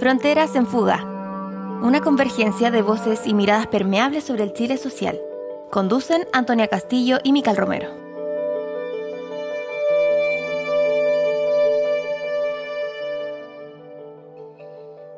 [0.00, 1.04] Fronteras en Fuga.
[1.82, 5.20] Una convergencia de voces y miradas permeables sobre el Chile social.
[5.70, 7.90] Conducen Antonia Castillo y Mical Romero.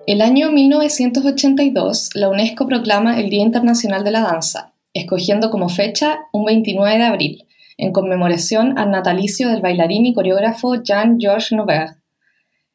[0.08, 6.22] El año 1982, la UNESCO proclama el Día Internacional de la Danza, escogiendo como fecha
[6.32, 7.46] un 29 de abril,
[7.78, 12.01] en conmemoración al natalicio del bailarín y coreógrafo Jean-Georges Noverre.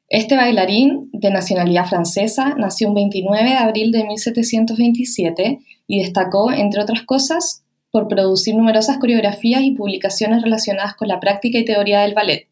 [0.09, 6.81] Este bailarín, de nacionalidad francesa, nació un 29 de abril de 1727 y destacó, entre
[6.81, 12.13] otras cosas, por producir numerosas coreografías y publicaciones relacionadas con la práctica y teoría del
[12.13, 12.47] ballet,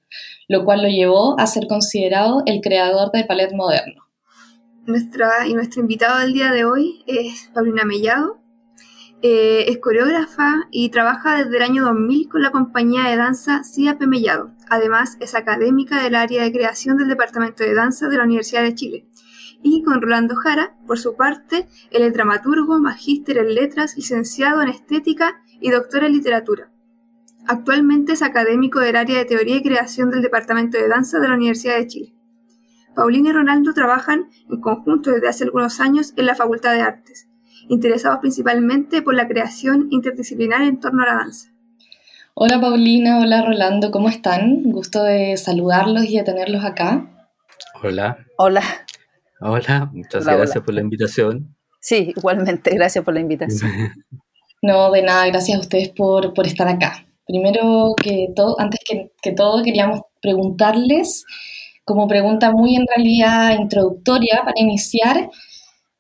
[0.50, 4.04] lo cual lo llevó a ser considerado el creador del ballet moderno.
[4.86, 8.45] Nuestra, y nuestro invitado del día de hoy es Paulina Mellado.
[9.28, 14.04] Eh, es coreógrafa y trabaja desde el año 2000 con la compañía de danza CIAP
[14.04, 14.52] Mellado.
[14.70, 18.76] Además, es académica del área de creación del Departamento de Danza de la Universidad de
[18.76, 19.08] Chile.
[19.64, 24.70] Y con Rolando Jara, por su parte, él es dramaturgo, magíster en letras, licenciado en
[24.70, 26.72] estética y doctor en literatura.
[27.48, 31.34] Actualmente es académico del área de teoría y creación del Departamento de Danza de la
[31.34, 32.14] Universidad de Chile.
[32.96, 37.28] Paulina y Ronaldo trabajan en conjunto desde hace algunos años en la Facultad de Artes,
[37.70, 41.50] interesados principalmente por la creación interdisciplinar en torno a la danza.
[42.34, 44.64] Hola Paulina, hola Rolando, ¿cómo están?
[44.64, 47.10] Gusto de saludarlos y de tenerlos acá.
[47.82, 48.18] Hola.
[48.38, 48.62] Hola.
[49.40, 51.56] Hola, muchas gracias por la invitación.
[51.80, 53.72] Sí, igualmente, gracias por la invitación.
[54.64, 57.06] no, de nada, gracias a ustedes por, estar acá.
[57.28, 61.26] Primero que todo, antes que, todo, queríamos preguntarles,
[61.84, 65.30] como pregunta muy en realidad introductoria para iniciar,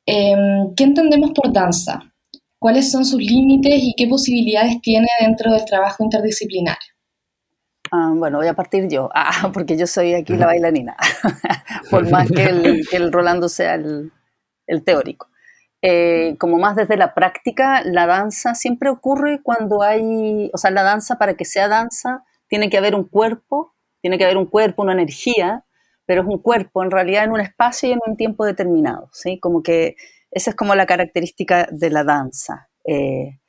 [0.05, 2.15] em, ¿qué entendemos por danza?
[2.65, 6.77] cuáles son sus límites y qué posibilidades tiene dentro del trabajo interdisciplinar.
[7.91, 10.97] Ah, bueno, voy a partir yo, ah, porque yo soy aquí la bailarina,
[11.91, 12.45] por más que
[12.91, 14.11] el, Rolando sea el,
[14.83, 15.27] teórico.
[15.83, 20.81] Eh, como más desde la práctica, la danza siempre ocurre cuando hay, o sea, la
[20.81, 24.81] danza para que sea danza tiene que haber un cuerpo, tiene que haber un cuerpo,
[24.81, 25.64] una energía,
[26.05, 29.39] pero es un cuerpo en realidad en un espacio y en un tiempo determinado, ¿sí?
[29.39, 29.95] Como que
[30.31, 32.69] esa es como la característica de la danza.
[32.83, 33.39] Eh,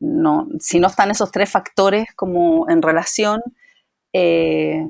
[0.00, 3.40] no, si no están esos tres factores como en relación,
[4.12, 4.88] eh,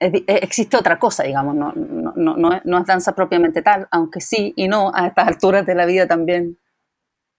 [0.00, 4.92] eh, existe otra cosa, digamos, no, no, es danza propiamente tal, aunque sí y no,
[4.94, 6.58] a estas alturas de la vida también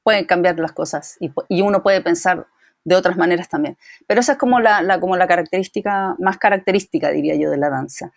[0.03, 2.48] pueden cambiar las cosas y, y uno puede pensar
[2.84, 3.78] de otras maneras también.
[4.08, 8.12] Pero esa es como la, como la característica, más característica, diría yo, de la danza.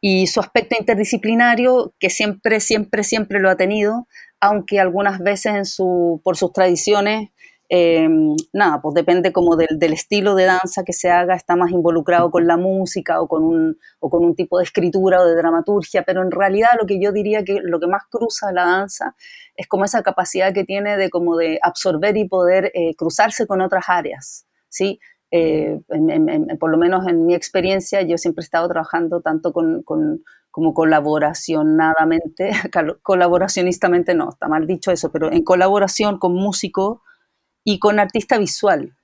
[0.00, 4.06] Y su aspecto interdisciplinario, que siempre, siempre, siempre lo ha tenido,
[4.40, 7.30] aunque algunas veces en su, por sus tradiciones,
[7.72, 8.08] eh,
[8.52, 12.48] nada, pues depende como del, estilo de danza que se haga, está más involucrado con
[12.48, 16.22] la música o con, un, o con un tipo de escritura o de dramaturgia, pero
[16.22, 19.14] en realidad lo que yo diría que lo que más cruza la danza
[19.54, 23.60] es como esa capacidad que tiene de como de absorber y poder eh, cruzarse con
[23.60, 24.98] otras áreas, ¿sí?
[25.30, 25.78] Eh,
[26.58, 29.84] por lo menos en mi experiencia, yo siempre he estado trabajando tanto con
[30.50, 32.50] como colaboracionadamente,
[33.02, 37.02] colaboracionistamente no, está mal dicho eso, pero en colaboración con músico
[37.70, 38.96] y con artista visual.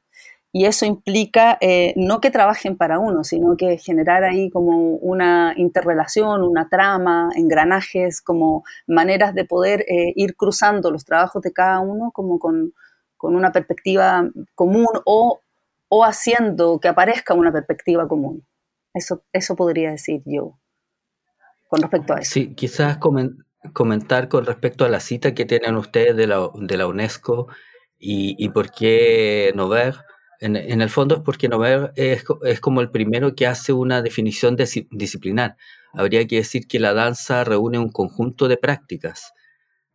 [0.52, 5.52] Y eso implica eh, no que trabajen para uno, sino que generar ahí como una
[5.56, 11.80] interrelación, una trama, engranajes, como maneras de poder eh, ir cruzando los trabajos de cada
[11.80, 12.72] uno como con,
[13.16, 15.40] con una perspectiva común o,
[15.88, 18.46] o haciendo que aparezca una perspectiva común.
[18.94, 20.58] Eso, eso podría decir yo
[21.68, 22.32] con respecto a eso.
[22.32, 22.98] Sí, quizás
[23.72, 27.48] comentar con respecto a la cita que tienen ustedes de la, de la UNESCO
[27.98, 29.96] y, por qué Nover.
[30.40, 34.56] En, el fondo es porque Nover es, es, como el primero que hace una definición
[34.90, 35.56] disciplinar.
[35.92, 39.32] Habría que decir que la danza reúne un conjunto de prácticas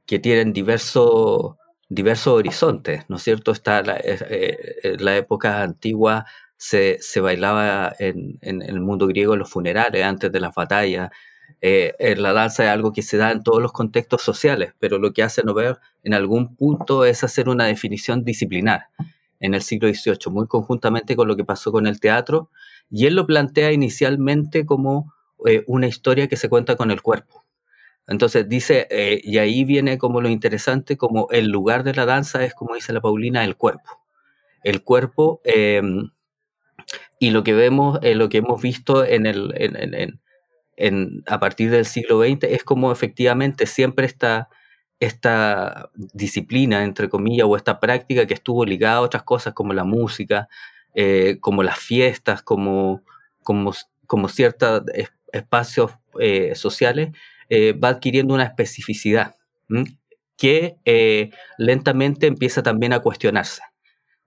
[0.06, 1.56] que tienen diversos
[1.90, 3.52] diversos horizontes, ¿no es cierto?
[3.52, 6.26] Está la, eh, la época antigua
[6.56, 11.10] se, se bailaba en, en, el mundo griego los funerales, antes de las batallas,
[11.62, 15.14] eh, la danza es algo que se da en todos los contextos sociales, pero lo
[15.14, 18.88] que hace Nover en algún punto es hacer una definición disciplinar
[19.40, 22.50] en el siglo XVIII, muy conjuntamente con lo que pasó con el teatro,
[22.90, 25.14] y él lo plantea inicialmente como
[25.46, 27.46] eh, una historia que se cuenta con el cuerpo.
[28.08, 32.44] Entonces dice, eh, y ahí viene como lo interesante, como el lugar de la danza
[32.44, 34.02] es, como dice la Paulina, el cuerpo.
[34.64, 36.12] El cuerpo, em,
[37.20, 40.20] y lo que vemos, lo que hemos visto en el,
[41.28, 44.50] a partir del siglo XX es como efectivamente siempre esta,
[45.00, 49.84] esta disciplina, entre comillas, o esta práctica que estuvo ligada a otras cosas como la
[49.84, 50.48] música,
[50.96, 53.04] eh, como las fiestas, como,
[53.44, 53.74] como,
[54.30, 54.84] ciertos
[55.32, 57.12] espacios eh, sociales,
[57.52, 59.36] va adquiriendo una especificidad
[60.38, 60.78] que
[61.58, 63.62] lentamente empieza también a cuestionarse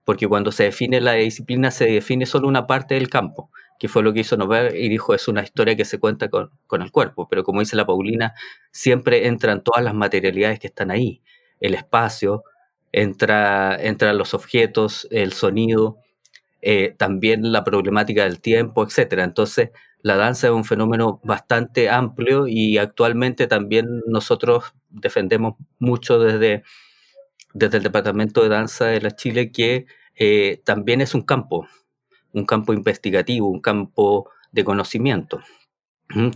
[0.05, 3.49] porque cuando se define la disciplina se define solo una parte del campo,
[3.79, 6.49] que fue lo que hizo Nover y dijo es una historia que se cuenta con,
[6.81, 8.33] el cuerpo, pero como dice la Paulina,
[8.71, 11.21] siempre entran todas las materialidades que están ahí,
[11.59, 12.43] el espacio,
[12.91, 15.97] entra, entran los objetos, el sonido,
[16.61, 19.19] eh, también la problemática del tiempo, etc.
[19.19, 26.63] Entonces, la danza es un fenómeno bastante amplio y actualmente también nosotros defendemos mucho desde
[27.55, 31.67] desde el Departamento de Danza de la Chile que eh, también es un campo,
[32.35, 35.39] un campo investigativo, un campo de conocimiento,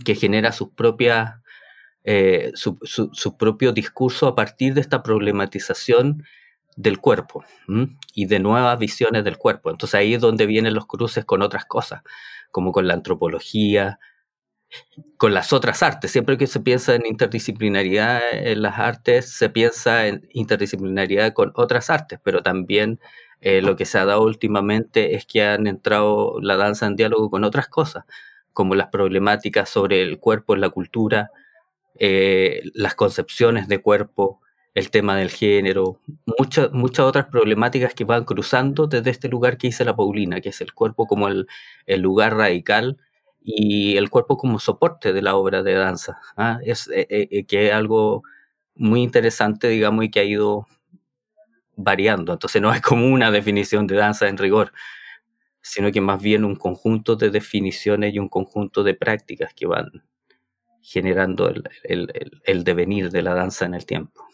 [0.04, 1.34] que genera sus propias,
[2.02, 6.24] eh, su, propio discurso a partir de esta problematización
[6.76, 7.44] del cuerpo
[8.14, 9.70] y de nuevas visiones del cuerpo.
[9.70, 12.02] Entonces ahí es donde vienen los cruces con otras cosas,
[12.50, 13.98] como con la antropología,
[15.18, 16.10] con las otras artes.
[16.10, 21.90] Siempre que se piensa en interdisciplinaridad en las artes, se piensa en interdisciplinaridad con otras
[21.90, 23.00] artes, pero también
[23.40, 27.30] eh, lo que se ha dado últimamente es que han entrado la danza en diálogo
[27.30, 28.04] con otras cosas,
[28.52, 31.30] como las problemáticas sobre el cuerpo en la cultura,
[31.98, 34.40] eh, las concepciones de cuerpo,
[34.74, 36.00] el tema del género,
[36.38, 40.50] muchas muchas otras problemáticas que van cruzando desde este lugar que dice la Paulina, que
[40.50, 41.48] es el cuerpo como el,
[41.86, 42.98] el lugar radical
[43.42, 46.20] y el cuerpo como soporte de la obra de danza.
[46.36, 46.60] ¿ah?
[46.64, 48.22] Es eh, que es algo
[48.76, 50.66] muy interesante, digamos, y que ha ido
[51.76, 52.32] variando.
[52.32, 54.72] Entonces no es como una definición de danza en rigor,
[55.62, 59.90] sino que más bien un conjunto de definiciones y un conjunto de prácticas que van
[60.82, 61.48] generando
[61.84, 64.24] el, el devenir de la danza en el tiempo.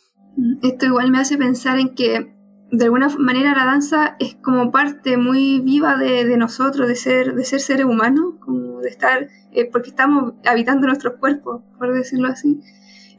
[0.62, 2.36] Esto igual me hace pensar en que
[2.70, 7.34] de alguna manera la danza es como parte muy viva de, de nosotros, de ser,
[7.34, 12.28] de ser seres humanos, como de estar, eh, porque estamos habitando nuestros cuerpos, por decirlo
[12.28, 12.60] así,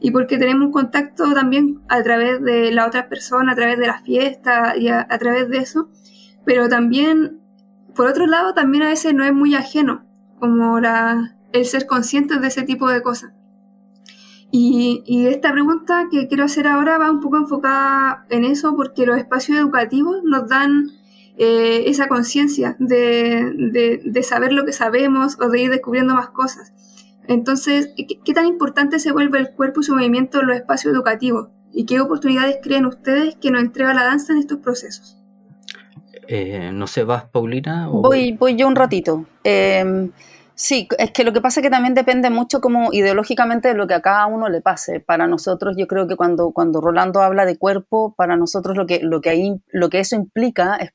[0.00, 3.86] y porque tenemos un contacto también a través de la otra persona, a través de
[3.86, 5.88] la fiesta y a, través de eso,
[6.44, 7.40] pero también,
[7.94, 10.06] por otro lado, también a veces no es muy ajeno,
[10.38, 13.32] como la, el ser conscientes de ese tipo de cosas.
[14.50, 19.18] Y, esta pregunta que quiero hacer ahora va un poco enfocada en eso porque los
[19.18, 20.90] espacios educativos nos dan
[21.36, 26.72] eh, esa conciencia de, de, saber lo que sabemos o de ir descubriendo más cosas.
[27.28, 31.48] Entonces, ¿qué, tan importante se vuelve el cuerpo y su movimiento en los espacios educativos?
[31.72, 35.16] ¿Y qué oportunidades creen ustedes que nos entrega la danza en estos procesos?
[36.26, 37.88] Eh, no sé, ¿vas, Paulina?
[37.88, 39.26] Voy, voy yo un ratito.
[39.44, 40.10] Eh,
[40.60, 43.86] Sí, es que lo que pasa es que también depende mucho como ideológicamente de lo
[43.86, 44.98] que a cada uno le pase.
[44.98, 48.98] Para nosotros, yo creo que cuando, cuando Rolando habla de cuerpo, para nosotros lo que,
[49.00, 50.90] lo que, ahí, lo que eso implica es,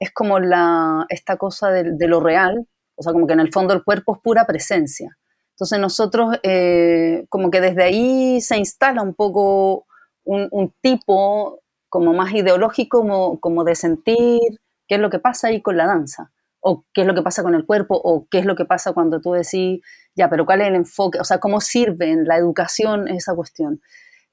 [0.00, 2.66] es como la, esta cosa de, lo real,
[2.96, 5.16] o sea, como que en el fondo el cuerpo es pura presencia.
[5.62, 9.86] Entonces nosotros, eh, como que desde ahí se instala un poco
[10.24, 14.40] un, un tipo como más ideológico, como, como de sentir
[14.88, 17.44] qué es lo que pasa ahí con la danza o qué es lo que pasa
[17.44, 19.80] con el cuerpo, o qué es lo que pasa cuando tú decís,
[20.16, 23.80] ya, pero cuál es el enfoque, o sea, cómo sirve en la educación esa cuestión.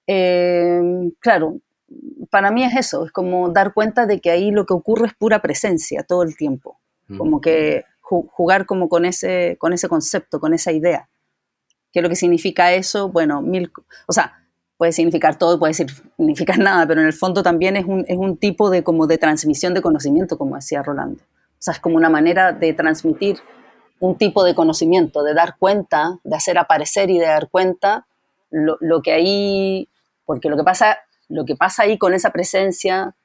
[0.08, 0.82] Eh,
[1.20, 1.60] claro,
[2.32, 5.14] para mí es eso, es como dar cuenta de que ahí lo que ocurre es
[5.14, 7.18] pura presencia todo el tiempo, mm.
[7.20, 11.08] como que jugar como con ese, con ese concepto, con esa idea.
[11.92, 13.10] ¿Qué es lo que significa eso?
[13.10, 13.72] Bueno, mil,
[14.08, 14.40] o sea,
[14.78, 18.38] puede significar todo, puede significar nada, pero en el fondo también es un, es un
[18.38, 21.22] tipo de, como de transmisión de conocimiento, como decía Rolando.
[21.22, 23.40] O sea, es como una manera de transmitir
[24.00, 28.08] un tipo de conocimiento, de dar cuenta, de hacer aparecer y de dar cuenta
[28.50, 29.90] lo, que ahí,
[30.26, 33.16] porque lo que pasa, lo que pasa ahí con esa presencia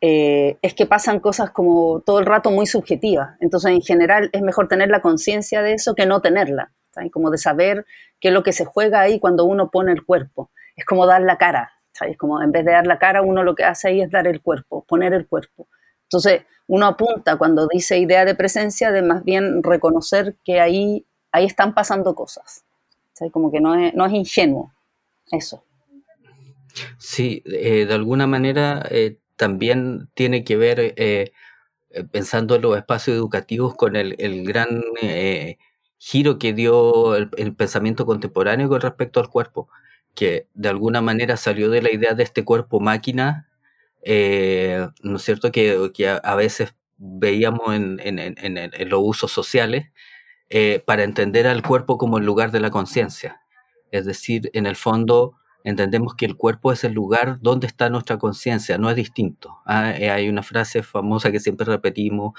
[0.00, 3.36] eh, es que pasan cosas como todo el rato muy subjetivas.
[3.40, 6.70] Entonces, en general, es mejor tener la conciencia de eso que no tenerla,
[7.10, 7.86] como de saber
[8.20, 10.50] qué es lo que se juega ahí cuando uno pone el cuerpo.
[10.76, 12.16] Es como dar la cara, ¿sabes?
[12.16, 14.40] Como en vez de dar la cara, uno lo que hace ahí es dar el
[14.42, 15.68] cuerpo, poner el cuerpo.
[16.02, 21.44] Entonces, uno apunta cuando dice idea de presencia de más bien reconocer que ahí, ahí
[21.44, 22.64] están pasando cosas.
[23.32, 24.72] como que no es, no es ingenuo
[25.32, 25.62] eso.
[26.98, 31.32] Sí, eh, de alguna manera eh, también tiene que ver, eh,
[32.10, 34.82] pensando en los espacios educativos, con el, gran
[35.98, 39.68] giro que dio el, pensamiento contemporáneo con respecto al cuerpo,
[40.14, 43.48] que de alguna manera salió de la idea de este cuerpo máquina
[44.08, 45.50] eh, ¿no es cierto?
[45.50, 45.90] Que,
[46.22, 49.86] a, veces veíamos en, los usos sociales
[50.48, 53.40] eh, para entender al cuerpo como el lugar de la conciencia.
[53.90, 55.34] Es decir, en el fondo
[55.64, 59.58] entendemos que el cuerpo es el lugar donde está nuestra conciencia, no es distinto.
[59.66, 59.90] ¿ah?
[59.98, 62.34] Eh, hay una frase famosa que siempre repetimos,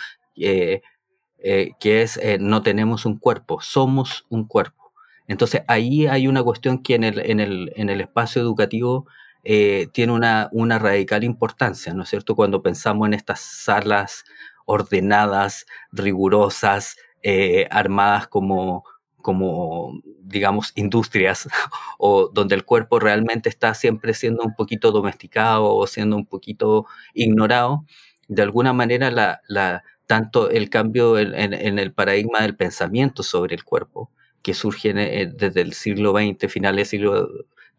[1.41, 4.91] que es, no tenemos un cuerpo, somos un cuerpo.
[5.27, 9.07] Entonces ahí hay una cuestión que en el, en el, en el espacio educativo
[9.43, 12.35] eh, tiene una, una radical importancia, ¿no es cierto?
[12.35, 14.25] Cuando pensamos en estas salas
[14.65, 18.83] ordenadas, rigurosas, eh, armadas como,
[19.21, 21.47] como, digamos, industrias,
[21.97, 26.85] o donde el cuerpo realmente está siempre siendo un poquito domesticado o siendo un poquito
[27.13, 27.85] ignorado,
[28.27, 33.63] de alguna manera la, la, tanto el cambio en, el paradigma del pensamiento sobre el
[33.65, 34.09] cuerpo,
[34.41, 37.29] que surge eh, desde el siglo XX, finales del siglo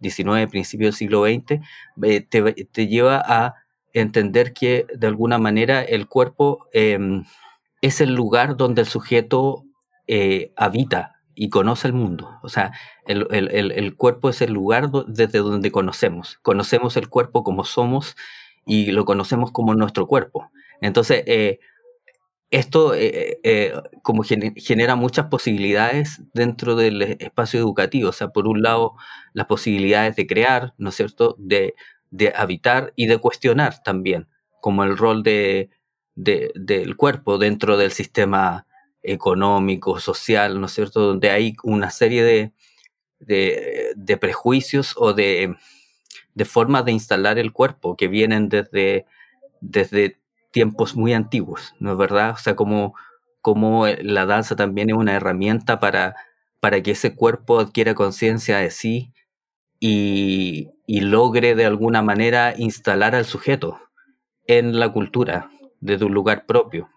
[0.01, 1.63] XIX, principio del siglo XX,
[2.03, 3.55] eh, te, lleva a
[3.95, 7.25] entender que de alguna manera el cuerpo em,
[7.81, 9.65] es el lugar donde el sujeto
[10.07, 12.39] eh, habita y conoce el mundo.
[12.43, 12.73] O sea,
[13.07, 16.39] el, cuerpo es el lugar desde donde conocemos.
[16.43, 18.17] Conocemos el cuerpo como somos
[18.67, 20.51] y lo conocemos como nuestro cuerpo.
[20.81, 21.23] Entonces,
[22.51, 22.93] eh, esto
[24.03, 28.11] como genera muchas posibilidades dentro del espacio educativo.
[28.11, 28.95] O sea, por un lado,
[29.35, 31.75] las posibilidades de crear, ¿no es cierto?, de,
[32.11, 34.29] de habitar y de cuestionar también,
[34.61, 35.71] como el rol de,
[36.15, 38.67] del cuerpo dentro del sistema
[39.03, 42.53] económico, social, ¿no es cierto?, donde hay una serie de,
[43.21, 45.55] de, prejuicios o de,
[46.35, 49.07] de, formas de instalar el cuerpo que vienen desde,
[49.61, 50.19] desde
[50.51, 52.31] tiempos muy antiguos, ¿no es verdad?
[52.31, 52.95] O sea, como,
[53.41, 56.17] como la danza también es una herramienta para,
[56.61, 59.13] para que ese cuerpo adquiera conciencia de sí
[59.81, 63.79] y, logre de alguna manera instalar al sujeto
[64.47, 65.51] en la cultura
[65.81, 66.89] desde un lugar propio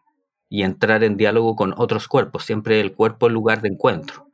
[0.50, 2.46] y entrar en diálogo con otros cuerpos.
[2.46, 4.32] Siempre el cuerpo es lugar de encuentro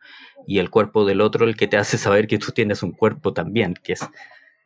[0.47, 3.33] y el cuerpo del otro el que te hace saber que tú tienes un cuerpo
[3.33, 4.07] también, que es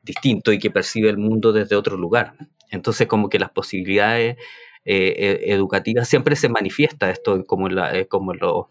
[0.03, 2.35] distinto y que percibe el mundo desde otro lugar.
[2.71, 4.37] Entonces como que las posibilidades
[4.83, 8.69] eh, e, educativas siempre se manifiesta esto como, la, eh, como lo,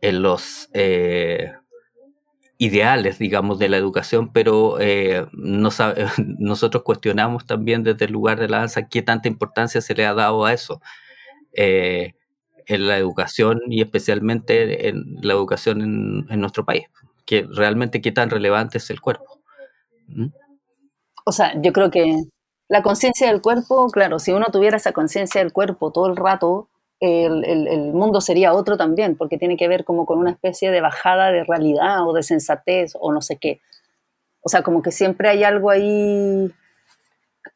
[0.00, 0.68] en los...
[0.74, 1.52] Eh,
[2.56, 4.78] ideales, digamos, de la educación, pero
[5.32, 5.70] no
[6.38, 10.14] nosotros cuestionamos también desde el lugar de la danza qué tanta importancia se le ha
[10.14, 10.80] dado a eso
[11.52, 16.86] en la educación y especialmente en la educación en, nuestro país,
[17.26, 19.42] que realmente qué tan relevante es el cuerpo.
[21.24, 22.24] O sea, yo creo que
[22.68, 26.68] la conciencia del cuerpo, claro, si uno tuviera esa conciencia del cuerpo todo el rato,
[27.00, 31.30] el, mundo sería otro también, porque tiene que ver como con una especie de bajada
[31.30, 33.60] de realidad o de sensatez o no sé qué.
[34.42, 36.52] O sea, como que siempre hay algo ahí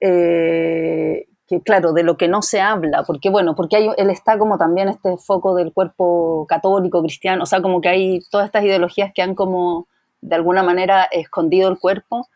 [0.01, 4.39] eh, que, claro, de lo que no se habla, porque bueno, porque hay, él está
[4.39, 8.65] como también este foco del cuerpo católico, cristiano, o sea, como que hay todas estas
[8.65, 9.87] ideologías que han como
[10.21, 12.27] de alguna manera escondido el cuerpo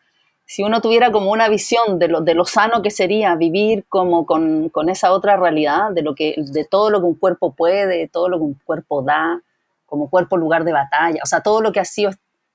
[0.45, 4.25] si uno tuviera como una visión de lo, de lo sano que sería vivir como
[4.25, 7.87] con, con, esa otra realidad, de, lo que, de todo lo que un cuerpo puede,
[7.87, 9.41] de todo lo que un cuerpo da,
[9.85, 12.11] como cuerpo lugar de batalla, o sea, todo lo que ha sido,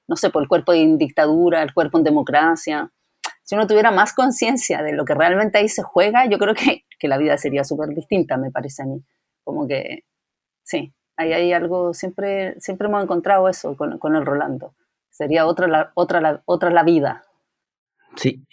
[0.06, 2.90] no sé, por el cuerpo en dictadura, el cuerpo en democracia,
[3.48, 6.84] si uno tuviera más conciencia de lo que realmente ahí se juega, yo creo que,
[6.98, 9.02] que la vida sería súper distinta, me parece a mí.
[9.42, 10.04] Como que,
[10.62, 14.74] sí, ahí hay algo, siempre, siempre hemos encontrado eso con, con el Rolando.
[15.08, 17.24] Sería otra la, otra, la, otra la vida,
[18.18, 18.44] Sí,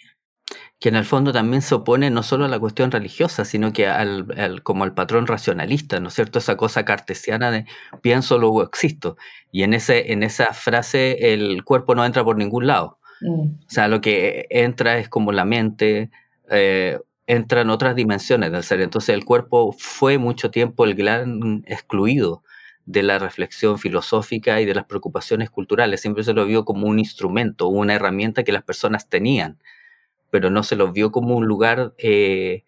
[0.78, 3.86] que en el fondo también se opone no solo a la cuestión religiosa, sino que
[3.88, 6.38] al, como al patrón racionalista, ¿no es cierto?
[6.38, 7.66] Esa cosa cartesiana de
[8.02, 9.16] pienso, luego existo.
[9.50, 12.98] Y en, ese, en esa frase el cuerpo no entra por ningún lado.
[13.20, 13.40] Mm.
[13.40, 16.10] O sea, lo que entra es como la mente,
[16.50, 18.82] eh, entra en otras dimensiones del ser.
[18.82, 22.42] Entonces el cuerpo fue mucho tiempo el gran excluido
[22.86, 26.00] de la reflexión filosófica y de las preocupaciones culturales.
[26.00, 29.58] Siempre se lo vio como un instrumento, una herramienta que las personas tenían,
[30.30, 32.64] pero no se lo vio como un lugar eh,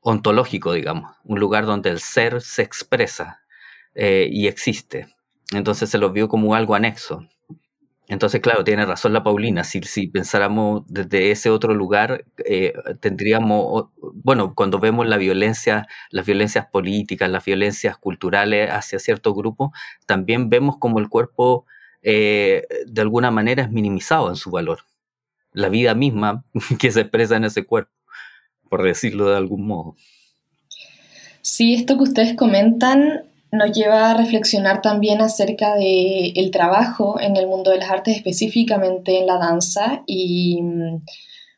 [0.00, 3.42] ontológico, digamos, un lugar donde el ser se expresa
[3.94, 5.08] eh, y existe.
[5.52, 7.26] Entonces se lo vio como algo anexo.
[8.10, 13.90] Entonces, claro, tiene razón la Paulina, si, si pensáramos desde ese otro lugar, eh, tendríamos,
[14.14, 19.70] bueno, cuando vemos la violencia, las violencias políticas, las violencias culturales hacia ciertos grupos,
[20.06, 21.66] también vemos como el cuerpo
[22.02, 24.80] eh, de alguna manera es minimizado en su valor.
[25.52, 26.44] La vida misma
[26.80, 27.92] que se expresa en ese cuerpo,
[28.68, 29.94] por decirlo de algún modo.
[31.42, 37.36] Sí, esto que ustedes comentan nos lleva a reflexionar también acerca del el trabajo en
[37.36, 40.02] el mundo de las artes, específicamente en la danza.
[40.06, 40.60] Y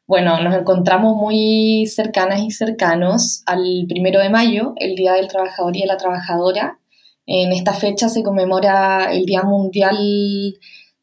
[0.06, 5.76] bueno, nos encontramos muy cercanas y cercanos al primero de mayo, el Día del Trabajador
[5.76, 6.78] y de la Trabajadora.
[7.26, 9.96] En esta fecha se conmemora el Día Mundial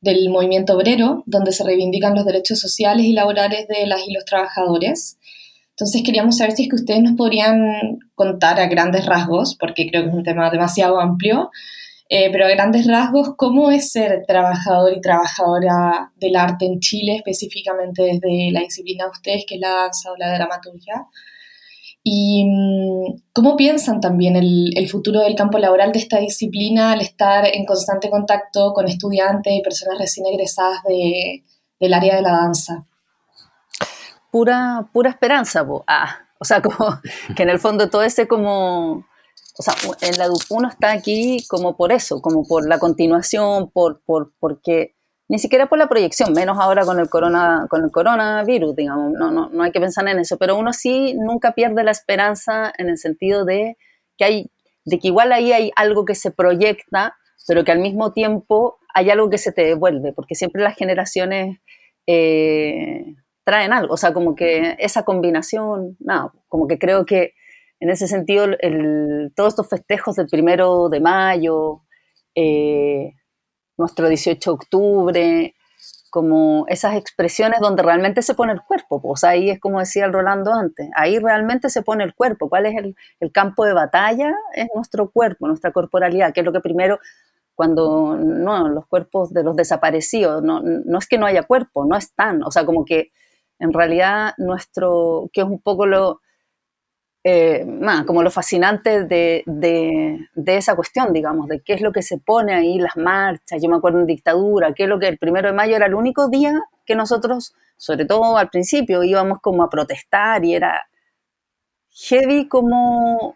[0.01, 4.25] del Movimiento Obrero, donde se reivindican los derechos sociales y laborales de las y los
[4.25, 5.17] trabajadores.
[5.79, 10.03] Entonces queríamos saber si es que ustedes nos podrían contar a grandes rasgos, porque creo
[10.03, 11.51] que es un tema demasiado amplio,
[12.11, 17.17] Eh, pero a grandes rasgos, ¿cómo es ser trabajador y trabajadora del arte en Chile,
[17.17, 21.05] específicamente desde la disciplina de ustedes, que es la danza o la dramaturgia?
[22.03, 27.45] ¿Y mm, cómo piensan también el, futuro del campo laboral de esta disciplina al estar
[27.45, 31.43] en constante contacto con estudiantes y personas recién egresadas de,
[31.79, 32.87] del área de la danza?
[34.31, 36.99] Pura, pura esperanza, ah, o sea, como
[37.35, 39.05] que en el fondo todo ese como
[39.59, 44.01] o sea, en la uno está aquí como por eso, como por la continuación, por,
[44.05, 44.95] por, porque
[45.27, 49.31] ni siquiera por la proyección, menos ahora con el, corona, con el coronavirus, digamos, no,
[49.31, 52.87] no, no hay que pensar en eso, pero uno sí nunca pierde la esperanza en
[52.87, 53.77] el sentido de
[54.17, 54.51] que hay,
[54.85, 59.09] de que igual ahí hay algo que se proyecta, pero que al mismo tiempo hay
[59.09, 61.59] algo que se te devuelve, porque siempre las generaciones
[62.07, 67.33] eh, traen algo, o sea, como que esa combinación, no, como que creo que
[67.79, 68.45] en ese sentido,
[69.35, 71.81] todos estos festejos del primero de mayo,
[72.35, 73.13] eh,
[73.77, 75.55] nuestro 18 de octubre,
[76.09, 79.01] como esas expresiones donde realmente se pone el cuerpo.
[79.01, 82.49] Pues ahí es como decía el Rolando antes, ahí realmente se pone el cuerpo.
[82.49, 82.75] ¿Cuál es
[83.19, 84.33] el, campo de batalla?
[84.53, 86.99] Es nuestro cuerpo, nuestra corporalidad, que es lo que primero,
[87.55, 91.95] cuando no, los cuerpos de los desaparecidos, no, no es que no haya cuerpo, no
[91.95, 92.43] están.
[92.43, 93.11] O sea, como que
[93.59, 96.21] en realidad nuestro, que es un poco lo,
[97.23, 97.65] eh,
[98.07, 102.79] como lo fascinante de, esa cuestión, digamos, de qué es lo que se pone ahí,
[102.79, 105.75] las marchas, yo me acuerdo en dictadura, qué es lo que el primero de mayo
[105.75, 106.53] era el único día
[106.85, 110.87] que nosotros, sobre todo al principio, íbamos como a protestar y era
[111.91, 113.35] heavy como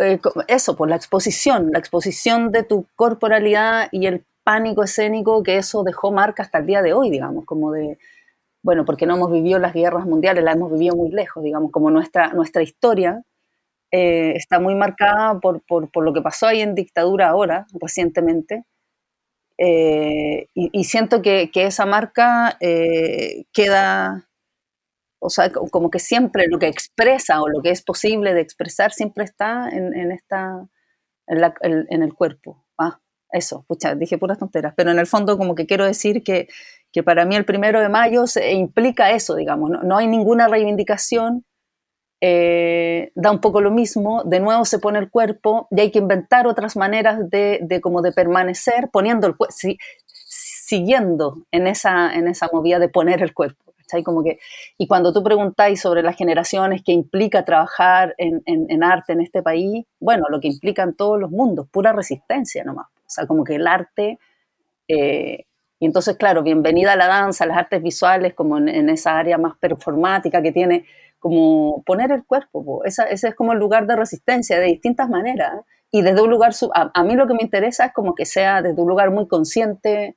[0.00, 5.58] eh, eso, por la exposición, la exposición de tu corporalidad y el pánico escénico que
[5.58, 7.98] eso dejó marca hasta el día de hoy, digamos, como de
[8.62, 11.90] bueno, porque no hemos vivido las guerras mundiales, las hemos vivido muy lejos, digamos, como
[11.90, 13.22] nuestra, nuestra historia
[13.90, 15.62] eh, está muy marcada por,
[16.04, 18.64] lo que pasó ahí en dictadura ahora, recientemente.
[19.58, 24.28] Eh, y, siento que, esa marca eh, queda,
[25.20, 28.92] o sea, como que siempre lo que expresa o lo que es posible de expresar
[28.92, 30.68] siempre está en, esta,
[31.26, 32.64] en, el cuerpo.
[33.30, 36.48] Eso, pucha, dije puras tonteras, pero en el fondo como que quiero decir que
[36.92, 41.44] que para mí el primero de mayo se, implica eso, digamos, no, hay ninguna reivindicación,
[42.20, 46.00] eh, da un poco lo mismo, de nuevo se pone el cuerpo y hay que
[46.00, 49.54] inventar otras maneras de, de como de permanecer poniendo el cuerpo,
[50.26, 53.64] siguiendo en esa, en esa movida de poner el cuerpo.
[54.04, 54.38] Como que,
[54.76, 59.42] y cuando tú preguntáis sobre las generaciones, qué implica trabajar en, en, arte en este
[59.42, 62.88] país, bueno, lo que implica en todos los mundos, pura resistencia nomás.
[63.08, 64.18] O sea, como que el arte
[64.86, 65.46] eh,
[65.80, 69.38] y entonces, claro, bienvenida a la danza, a las artes visuales, como en, esa área
[69.38, 70.86] más performática que tiene,
[71.20, 72.82] como poner el cuerpo.
[72.84, 75.60] ese es como el lugar de resistencia de distintas maneras.
[75.90, 78.80] Y desde un lugar, a, mí lo que me interesa es como que sea desde
[78.80, 80.16] un lugar muy consciente,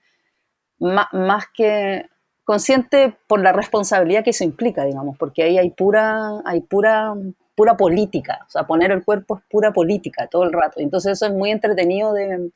[0.79, 2.07] más, que
[2.43, 7.13] consciente por la responsabilidad que eso implica, digamos, porque ahí hay pura, hay pura,
[7.55, 10.79] pura política, o sea, poner el cuerpo es pura política todo el rato.
[10.79, 12.51] Entonces eso es muy entretenido de,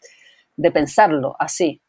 [0.58, 1.82] de pensarlo así.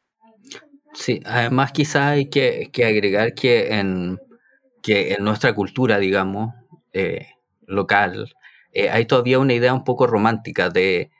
[0.97, 4.19] Sí, además quizás hay que, agregar que en,
[4.83, 6.55] que en nuestra cultura, digamos,
[6.93, 7.27] eh,
[7.67, 8.33] local,
[8.73, 11.11] eh, hay todavía una idea un poco romántica de,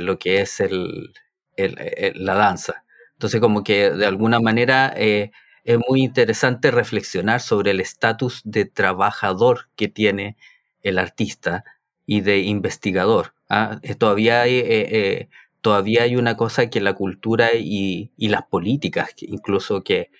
[0.00, 1.12] lo que es el,
[1.56, 2.84] la danza.
[3.12, 5.30] Entonces, como que de alguna manera eh,
[5.64, 10.36] es muy interesante reflexionar sobre el estatus de trabajador que tiene
[10.82, 11.64] el artista
[12.06, 13.34] y de investigador.
[13.50, 13.78] ¿ah?
[13.98, 15.28] todavía hay
[15.66, 20.12] todavía hay una cosa que la cultura y, las políticas, incluso que,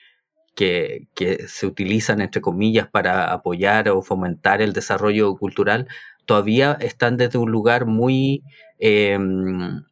[0.57, 5.87] se utilizan, entre comillas, para apoyar o fomentar el desarrollo cultural,
[6.25, 8.43] todavía están desde un lugar muy
[8.81, 9.85] em,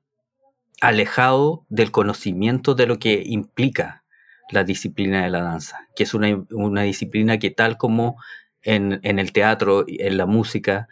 [0.81, 4.03] alejado del conocimiento de lo que implica
[4.51, 8.17] la disciplina de la danza, que es una, disciplina que tal como
[8.63, 10.89] en, el teatro, en la música,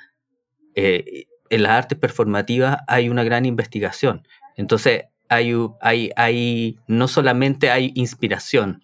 [0.77, 4.23] eh, en las artes performativas hay una gran investigación.
[4.57, 8.83] Entonces, hay, hay, hay, no solamente hay inspiración,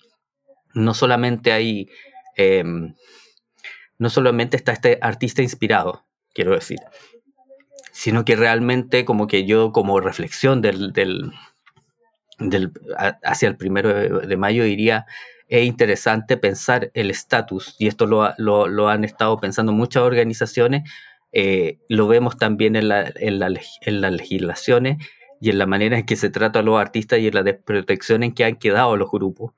[0.74, 1.88] no solamente hay,
[2.36, 2.94] em,
[3.98, 6.78] no solamente está este artista inspirado, quiero decir,
[7.92, 11.32] sino que realmente como que yo como reflexión del, del,
[13.22, 15.06] hacia el primero de, mayo diría,
[15.48, 20.88] es interesante pensar el estatus, y esto lo, lo, han estado pensando muchas organizaciones,
[21.32, 23.48] eh, lo vemos también en, la, en, la,
[23.82, 24.98] en las legislaciones,
[25.40, 28.22] y en la manera en que se trata a los artistas y en la desprotección
[28.22, 29.54] en que han quedado los grupos.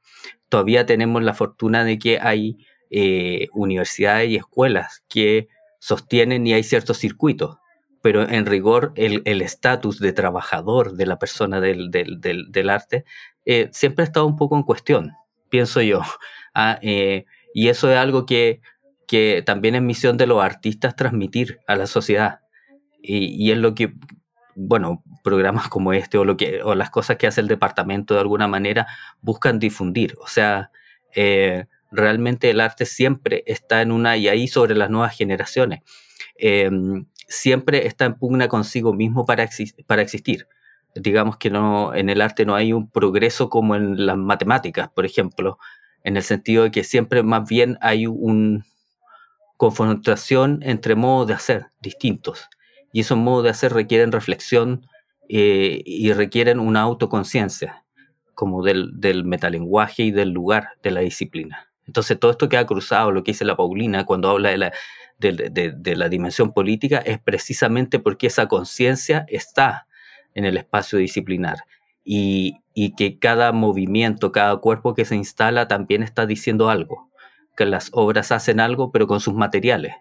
[0.48, 2.58] Todavía tenemos la fortuna de que hay
[2.90, 7.60] eh, universidades y escuelas que sostienen y hay ciertos circuitos
[8.02, 13.04] pero en rigor el estatus de trabajador de la persona del, del, arte
[13.44, 15.12] eh, siempre ha estado un poco en cuestión,
[15.48, 16.02] pienso yo.
[16.52, 18.60] Ah, eh, y eso es algo que,
[19.06, 22.40] que, también es misión de los artistas transmitir a la sociedad.
[23.00, 23.94] Y, y, es lo que,
[24.56, 28.20] bueno, programas como este o, lo que, o las cosas que hace el departamento de
[28.20, 28.86] alguna manera
[29.20, 30.16] buscan difundir.
[30.20, 30.70] O sea,
[31.14, 35.80] eh, realmente el arte siempre está en una, y ahí sobre las nuevas generaciones
[37.30, 39.48] siempre está en pugna consigo mismo para,
[39.86, 40.48] para existir.
[40.94, 45.06] Digamos que no, en el arte no hay un progreso como en las matemáticas, por
[45.06, 45.58] ejemplo,
[46.02, 48.66] en el sentido de que siempre más bien hay una
[49.56, 52.48] confrontación entre modos de hacer distintos.
[52.92, 54.84] Y esos modos de hacer requieren reflexión
[55.32, 57.84] eh, y requieren una autoconciencia,
[58.34, 61.70] como del, metalenguaje y del lugar de la disciplina.
[61.86, 64.72] Entonces todo esto que ha cruzado, lo que dice la Paulina cuando habla de la
[65.20, 69.86] de, la dimensión política es precisamente porque esa conciencia está
[70.34, 71.58] en el espacio disciplinar
[72.02, 72.62] y,
[72.96, 77.10] que cada movimiento, cada cuerpo que se instala también está diciendo algo,
[77.56, 79.94] que las obras hacen algo pero con sus materiales,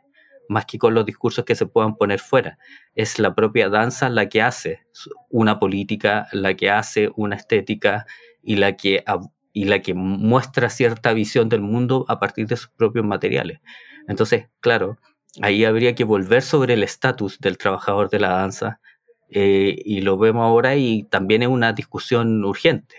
[0.49, 2.57] más que con los discursos que se puedan poner fuera.
[2.95, 4.81] Es la propia danza la que hace
[5.29, 8.05] una política, la que hace una estética
[8.41, 9.03] y la que,
[9.53, 13.62] y la que muestra cierta visión del mundo a partir de sus propios materiales.
[14.07, 14.97] Entonces, claro,
[15.41, 18.79] ahí habría que volver sobre el estatus del trabajador de la danza
[19.29, 22.95] eh, y lo vemos ahora y también es una discusión urgente.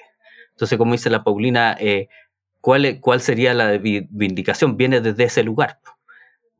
[0.50, 2.06] Entonces, como dice la Paulina, eh,
[2.60, 4.76] ¿cuál, ¿cuál sería la vindicación?
[4.76, 5.80] Viene desde ese lugar,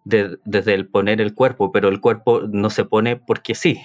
[0.04, 3.80] desde el poner el cuerpo, pero el cuerpo no se pone porque sí,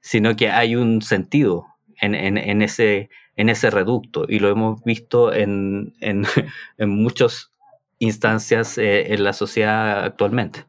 [0.00, 1.66] sino que hay un sentido
[2.00, 4.26] en, en, ese, en ese reducto.
[4.28, 6.24] Y lo hemos visto en, en,
[6.78, 7.52] en muchas
[7.98, 10.64] instancias eh, en la sociedad actualmente.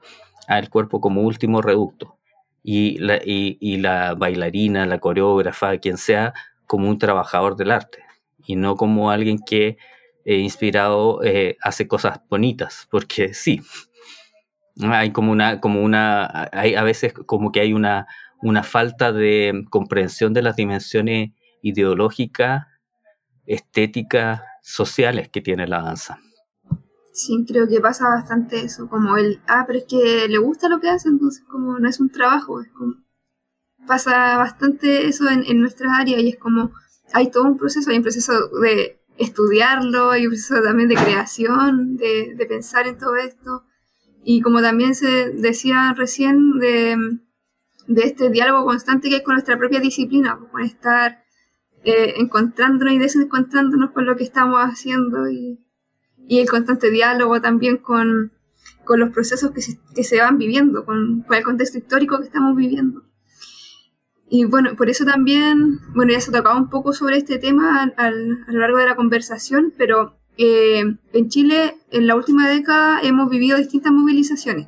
[0.48, 2.18] Al cuerpo como último reducto.
[2.62, 6.34] Y la, y, la bailarina, la coreógrafa, quien sea,
[6.66, 8.00] como un trabajador del arte.
[8.46, 9.78] Y no como alguien que
[10.24, 13.62] eh, inspirado eh, hace cosas bonitas, porque sí,
[14.82, 18.08] hay como una, como una, hay a veces como que hay una,
[18.42, 21.32] una falta de comprensión de las dimensiones
[21.62, 22.68] ideológicas,
[23.46, 26.20] estéticas, sociales que tiene la danza.
[27.12, 30.80] Sí, creo que pasa bastante eso, como el, ah, pero es que le gusta lo
[30.80, 32.96] que hace, entonces como no es un trabajo, es como,
[33.86, 36.72] pasa bastante eso en, en nuestras áreas y es como,
[37.14, 41.98] hay todo un proceso, hay un proceso de estudiarlo, hay un proceso también de creación,
[41.98, 43.64] de, de pensar en todo esto,
[44.24, 46.98] y como también se decía recién, de,
[47.88, 51.24] de este diálogo constante que hay con nuestra propia disciplina, con estar
[51.84, 55.60] eh, encontrándonos y desencontrándonos con lo que estamos haciendo y
[56.28, 58.32] y el constante diálogo también con,
[58.84, 62.26] con los procesos que se, que se van viviendo, con, con, el contexto histórico que
[62.26, 63.04] estamos viviendo.
[64.30, 67.94] Y bueno, por eso también, bueno, ya se ha tocado un poco sobre este tema
[67.96, 73.30] a lo largo de la conversación, pero eh, en Chile en la última década hemos
[73.30, 74.68] vivido distintas movilizaciones,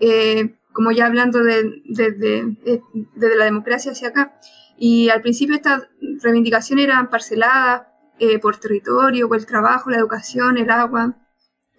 [0.00, 4.38] eh, como ya hablando de, de, de, la democracia hacia acá.
[4.76, 5.88] Y al principio estas
[6.22, 7.82] reivindicaciones eran parceladas
[8.20, 11.16] eh, por territorio, por el trabajo, la educación, el agua,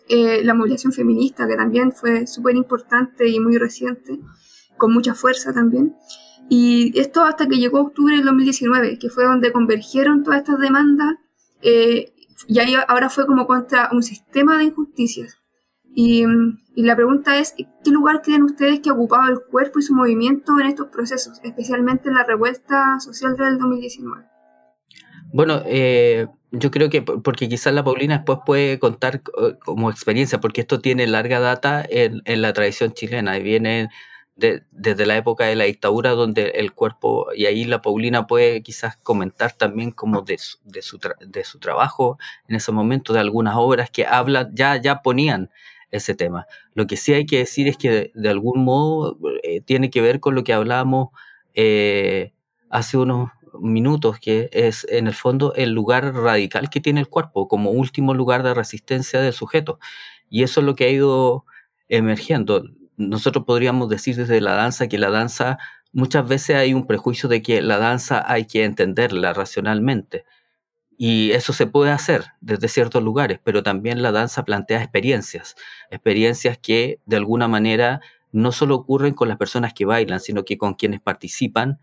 [0.07, 4.19] eh, la movilización feminista, que también fue súper importante y muy reciente,
[4.77, 5.95] con mucha fuerza también.
[6.49, 11.15] Y esto hasta que llegó octubre del 2019, que fue donde convergieron todas estas demandas,
[11.61, 12.13] eh,
[12.47, 15.37] y ahora fue como contra un sistema de injusticias.
[15.93, 16.23] Y,
[16.75, 20.57] la pregunta es, ¿qué lugar creen ustedes que ha ocupado el cuerpo y su movimiento
[20.59, 24.23] en estos procesos, especialmente en la revuelta social del 2019?
[25.33, 29.21] Bueno, eh, yo creo que porque quizás la Paulina después puede contar
[29.59, 33.89] como experiencia, porque esto tiene larga data en, la tradición chilena y viene
[34.39, 38.97] desde la época de la dictadura donde el cuerpo, y ahí la Paulina puede quizás
[38.97, 43.55] comentar también como de su, de su, de su trabajo en ese momento, de algunas
[43.57, 45.49] obras que hablan, ya, ya ponían
[45.91, 46.45] ese tema.
[46.73, 50.19] Lo que sí hay que decir es que de, algún modo eh, tiene que ver
[50.19, 51.09] con lo que hablábamos
[51.53, 52.33] eh,
[52.69, 57.47] hace unos minutos, que es en el fondo el lugar radical que tiene el cuerpo
[57.47, 59.79] como último lugar de resistencia del sujeto.
[60.29, 61.45] Y eso es lo que ha ido
[61.87, 62.63] emergiendo.
[62.99, 65.57] Nosotros podríamos decir desde la danza que la danza,
[65.93, 70.25] muchas veces hay un prejuicio de que la danza hay que entenderla racionalmente.
[70.97, 75.55] Y eso se puede hacer desde ciertos lugares, pero también la danza plantea experiencias,
[75.89, 78.01] experiencias que de alguna manera
[78.33, 81.79] no solo ocurren con las personas que bailan, sino que con quienes participan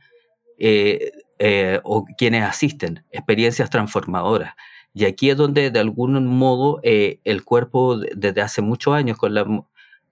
[0.58, 4.54] eh, eh, o quienes asisten, experiencias transformadoras.
[4.92, 9.32] Y aquí es donde de algún modo eh, el cuerpo desde hace muchos años con
[9.32, 9.46] la,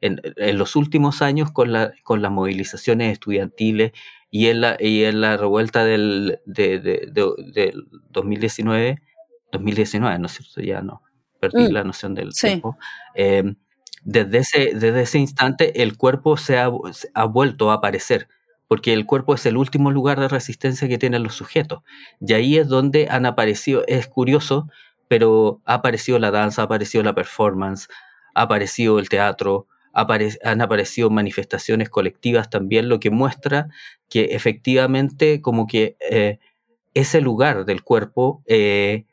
[0.01, 0.21] en,
[0.59, 3.93] los últimos años con, la, con las movilizaciones estudiantiles
[4.31, 7.11] y en la, y en la revuelta del, de,
[8.11, 9.01] 2019,
[9.53, 10.61] 2019, ¿no es cierto?
[10.61, 11.03] Ya no,
[11.41, 12.77] perdí mm, la noción del tiempo.
[13.15, 13.57] Em,
[14.03, 16.71] desde, ese, desde ese instante el cuerpo se ha,
[17.15, 18.29] ha vuelto a aparecer
[18.69, 21.83] porque el cuerpo es el último lugar de resistencia que tienen los sujetos.
[22.21, 24.69] Y ahí es donde han aparecido, es curioso,
[25.09, 27.89] pero ha aparecido la danza, ha aparecido la performance,
[28.35, 33.69] ha aparecido el teatro, han aparecido manifestaciones colectivas también, lo que muestra
[34.09, 36.39] que efectivamente como que eh,
[36.95, 39.05] ese lugar del cuerpo eh,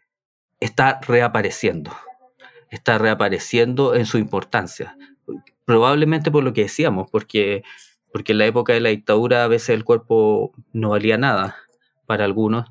[0.60, 1.92] está reapareciendo,
[2.70, 4.98] está reapareciendo en su importancia.
[5.66, 7.64] Probablemente por lo que decíamos, porque,
[8.12, 11.56] porque en la época de la dictadura a veces el cuerpo no valía nada
[12.06, 12.68] para algunos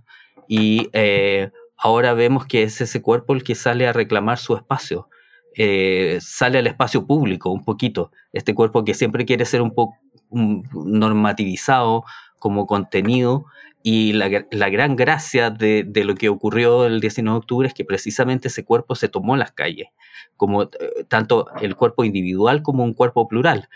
[0.49, 5.09] y eh, ahora vemos que es ese cuerpo el que sale a reclamar su espacio
[5.57, 8.13] eh, sale al espacio público un poquito.
[8.33, 9.97] Este cuerpo que siempre quiere ser un poco
[10.31, 12.05] normativizado
[12.39, 13.47] como contenido.
[13.83, 18.49] Y la, gran gracia de, lo que ocurrió el 19 de octubre es que precisamente
[18.49, 19.89] ese cuerpo se tomó en las calles,
[20.37, 20.69] como eh,
[21.09, 23.71] tanto el cuerpo individual como un cuerpo plural,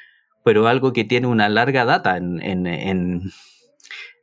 [0.44, 3.32] pero algo que tiene una larga data en, en,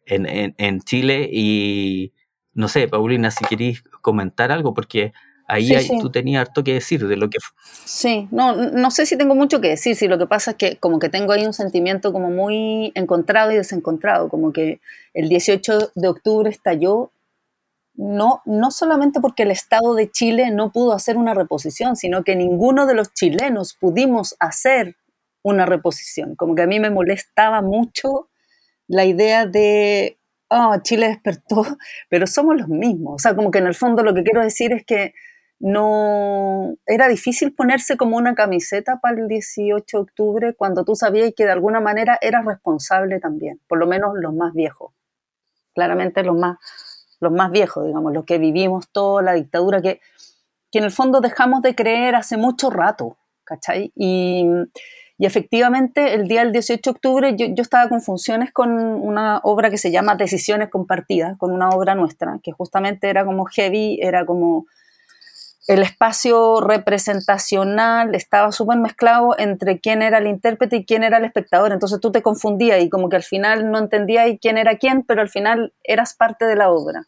[0.06, 1.28] en Chile.
[1.34, 2.14] Y
[2.54, 5.14] no sé, Paulina, si queréis comentar algo, porque
[5.52, 7.58] Ahí tú tenías harto que decir de lo que fue.
[7.86, 10.78] Sí, no, no sé si tengo mucho que decir, si lo que pasa es que
[10.78, 14.80] como que tengo ahí un sentimiento como muy encontrado y desencontrado, como que
[15.14, 17.12] el 18 de octubre estalló,
[17.96, 22.38] no, no solamente porque el Estado de Chile no pudo hacer una reposición, sino que
[22.38, 24.96] ninguno de los chilenos pudimos hacer
[25.44, 26.36] una reposición.
[26.36, 28.30] Como que a mí me molestaba mucho
[28.88, 31.66] la idea de, oh, Chile despertó,
[32.10, 33.16] pero somos los mismos.
[33.16, 35.14] O sea, como que en el fondo lo que quiero decir es que
[35.62, 41.32] no era difícil ponerse como una camiseta para el 18 de octubre cuando tú sabías
[41.36, 44.92] que de alguna manera eras responsable también, por lo menos los más viejos.
[45.74, 46.58] Claramente los más,
[47.20, 50.02] los más viejos, digamos, los que vivimos toda la dictadura, que,
[50.72, 53.92] que en el fondo dejamos de creer hace mucho rato, ¿cachai?
[53.96, 54.48] Y,
[55.20, 59.40] y efectivamente el día del 18 de octubre yo, yo, estaba con funciones con una
[59.44, 64.00] obra que se llama Decisiones Compartidas, con una obra nuestra, que justamente era como heavy,
[64.02, 64.66] era como
[65.72, 71.24] el espacio representacional estaba súper mezclado entre quién era el intérprete y quién era el
[71.24, 71.72] espectador.
[71.72, 75.22] Entonces tú te confundías y como que al final no entendías quién era quién, pero
[75.22, 77.08] al final eras parte de la obra.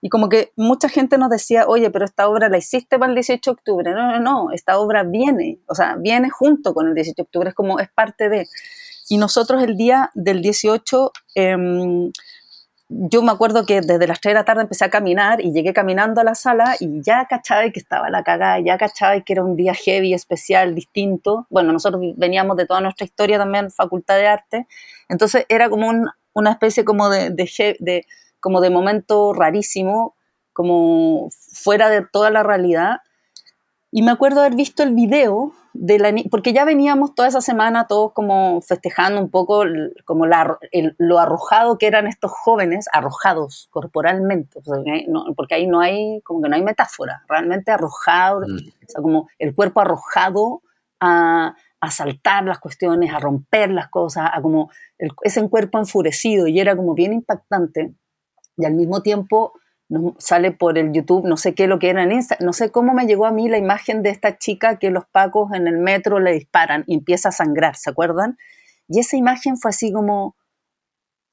[0.00, 3.16] Y como que mucha gente nos decía, oye, pero esta obra la hiciste para el
[3.16, 3.90] 18 de octubre.
[3.92, 7.48] No, no, no, esta obra viene, o sea, viene junto con el 18 de octubre,
[7.48, 8.46] es como, es parte de...
[9.08, 11.10] Y nosotros el día del 18
[12.96, 15.72] yo me acuerdo que desde las 3 de la tarde empecé a caminar y llegué
[15.72, 19.42] caminando a la sala y ya cachaba que estaba la cagada, ya cachaba que era
[19.42, 21.46] un día heavy, especial, distinto.
[21.50, 24.66] Bueno, nosotros veníamos de toda nuestra historia también, facultad de arte,
[25.08, 25.90] entonces era como
[26.34, 28.06] una especie como de, de,
[28.38, 30.14] como de momento rarísimo,
[30.52, 32.98] como fuera de toda la realidad.
[33.90, 37.88] Y me acuerdo haber visto el video de la porque ya veníamos toda esa semana
[37.88, 39.64] todos como festejando un poco
[40.04, 40.58] como la,
[40.98, 44.60] lo arrojado que eran estos jóvenes, arrojados corporalmente,
[45.36, 48.56] porque ahí no hay, como que no hay metáfora, realmente arrojado, mm.
[48.56, 50.62] o sea, como el cuerpo arrojado
[51.00, 54.70] a, a saltar las cuestiones, a romper las cosas, a como
[55.22, 57.94] ese cuerpo enfurecido y era como bien impactante
[58.56, 59.54] y al mismo tiempo
[60.18, 62.94] sale por el YouTube, no sé qué lo que era en Insta, no sé cómo
[62.94, 66.20] me llegó a mí la imagen de esta chica que los pacos en el metro
[66.20, 68.38] le disparan y empieza a sangrar, ¿se acuerdan?
[68.88, 70.36] Y esa imagen fue así como,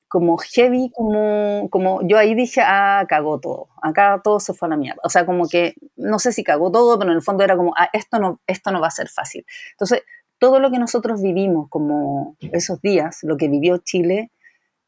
[0.07, 4.71] como heavy, como, como yo ahí dije, ah, cagó todo, acá todo se fue a
[4.71, 4.99] la mierda.
[5.03, 7.73] O sea, como que, no sé si cagó todo, pero en el fondo era como,
[7.77, 9.45] ah, esto no, esto no va a ser fácil.
[9.71, 10.03] Entonces,
[10.37, 14.31] todo lo que nosotros vivimos como esos días, lo que vivió Chile,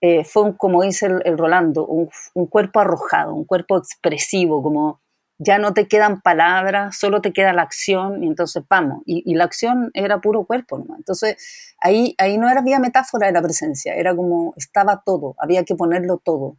[0.06, 2.10] eh, fue, como dice el, Rolando, un,
[2.48, 5.00] cuerpo arrojado, un cuerpo expresivo, como
[5.38, 9.02] ya no te quedan palabras, solo te queda la acción y entonces vamos.
[9.06, 10.84] Y, la acción era puro cuerpo.
[10.98, 15.64] Entonces ahí, ahí no era vía metáfora de la presencia, era como estaba todo, había
[15.64, 16.58] que ponerlo todo.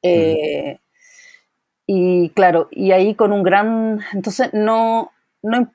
[0.00, 0.78] Eh,
[1.86, 5.70] y claro, y ahí con un gran, entonces no, no,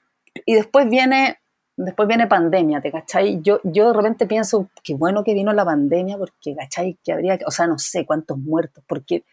[0.47, 1.37] y después viene
[1.75, 3.41] después viene pandemia, ¿te cachai?
[3.41, 6.97] Yo, yo de repente pienso, qué bueno que vino la pandemia, porque, ¿cachai?
[7.03, 9.23] Que habría, o sea, no sé cuántos muertos, porque,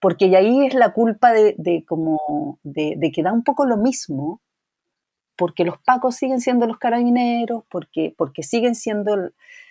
[0.00, 3.76] porque ahí es la culpa de, de como, de, de, que da un poco lo
[3.76, 4.40] mismo,
[5.36, 9.14] porque los pacos siguen siendo los carabineros, porque, porque siguen siendo,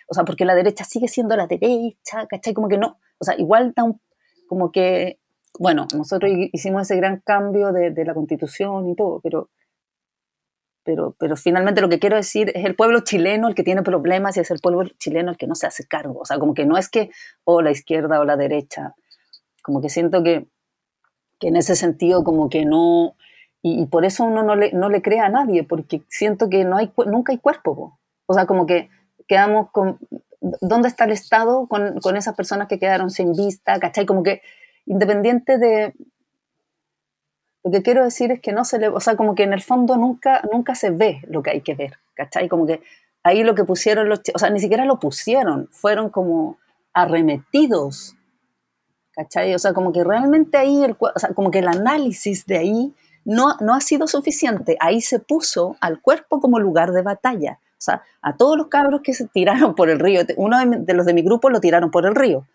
[0.08, 2.54] o sea, porque la derecha sigue siendo la derecha, ¿cachai?
[2.54, 4.00] Como que no, o sea, igual da un,
[4.46, 5.18] como que,
[5.58, 9.50] bueno, nosotros hicimos ese gran cambio de, de la constitución y todo, pero
[10.84, 14.36] pero, pero finalmente lo que quiero decir es el pueblo chileno el que tiene problemas
[14.36, 16.20] y es el pueblo chileno el que no se hace cargo.
[16.20, 17.10] O sea, como que no es que
[17.44, 18.94] o la izquierda o la derecha.
[19.62, 20.46] Como que siento que,
[21.40, 23.16] que en ese sentido como que no...
[23.66, 26.76] Y, por eso uno no le, no le cree a nadie, porque siento que no
[26.76, 27.98] hay, nunca hay cuerpo.
[28.26, 28.90] O sea, como que
[29.26, 29.98] quedamos con...
[30.60, 33.80] ¿Dónde está el Estado con, con esas personas que quedaron sin vista?
[33.80, 34.04] ¿Cachai?
[34.04, 34.42] Como que
[34.84, 35.94] independiente de,
[37.64, 39.62] lo que quiero decir es que no se le, o sea, como que en el
[39.62, 42.46] fondo nunca, nunca se ve lo que hay que ver, ¿cachai?
[42.46, 42.82] Como que
[43.22, 46.58] ahí lo que pusieron los, o sea, ni siquiera lo pusieron, fueron como
[46.92, 48.16] arremetidos,
[49.12, 49.54] ¿cachai?
[49.54, 52.94] O sea, como que realmente ahí, el, o sea, como que el análisis de ahí
[53.24, 57.82] no, no ha sido suficiente, ahí se puso al cuerpo como lugar de batalla, o
[57.84, 61.14] sea, a todos los cabros que se tiraron por el río, uno de, los de
[61.14, 62.46] mi grupo lo tiraron por el río,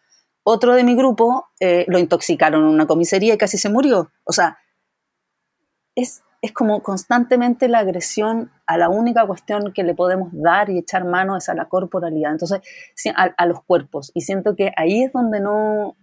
[0.43, 4.33] otro de mi grupo eh, lo intoxicaron en una comisaría y casi se murió, o
[4.33, 4.59] sea,
[6.01, 6.21] es,
[6.53, 11.35] como constantemente la agresión a la única cuestión que le podemos dar y echar mano
[11.35, 12.61] es a la corporalidad, entonces
[13.15, 14.11] a, los cuerpos.
[14.13, 15.95] Y siento que ahí es donde no,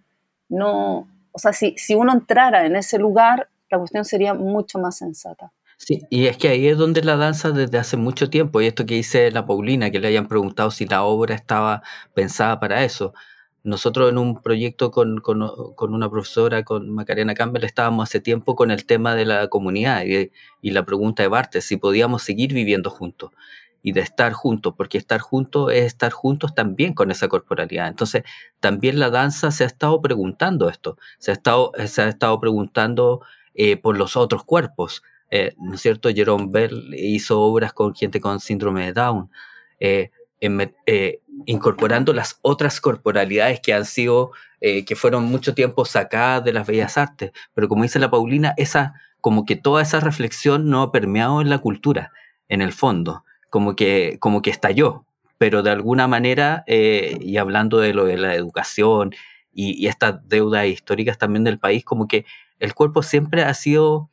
[0.49, 4.99] no o sea, si, si uno entrara en ese lugar, la cuestión sería mucho más
[4.99, 5.53] sensata.
[5.79, 8.87] Sí, y es que ahí es donde la danza desde hace mucho tiempo, y esto
[8.87, 11.83] que dice la Paulina, que le hayan preguntado si la obra estaba
[12.15, 13.13] pensada para eso.
[13.67, 15.21] Nosotros en un proyecto con,
[15.77, 20.71] una profesora, con Macarena Campbell, estábamos hace tiempo con el tema de la comunidad y,
[20.71, 23.33] la pregunta de Bartes, si podíamos seguir viviendo juntos
[23.83, 27.89] y de estar juntos, porque estar juntos es estar juntos también con esa corporalidad.
[27.89, 28.23] Entonces,
[28.61, 33.23] también la danza se ha estado preguntando esto, se ha estado, se ha estado preguntando
[33.53, 35.03] eh, por los otros cuerpos.
[35.29, 36.09] Eh, ¿No es cierto?
[36.11, 39.29] Jerome Bell hizo obras con gente con síndrome de Down.
[39.81, 40.13] Eh,
[41.44, 46.66] incorporando las otras corporalidades que han sido, eh, que fueron mucho tiempo sacadas de las
[46.66, 47.33] bellas artes.
[47.55, 51.51] Pero como dice la Paulina, esa, como que toda esa reflexión no ha permeado en
[51.51, 52.12] la cultura,
[52.49, 55.05] en el fondo, como que, como que estalló.
[55.38, 59.14] Pero de alguna manera, eh, y hablando de lo de la educación
[59.53, 62.25] y, estas deudas históricas también del país, como que
[62.59, 64.11] el cuerpo siempre ha sido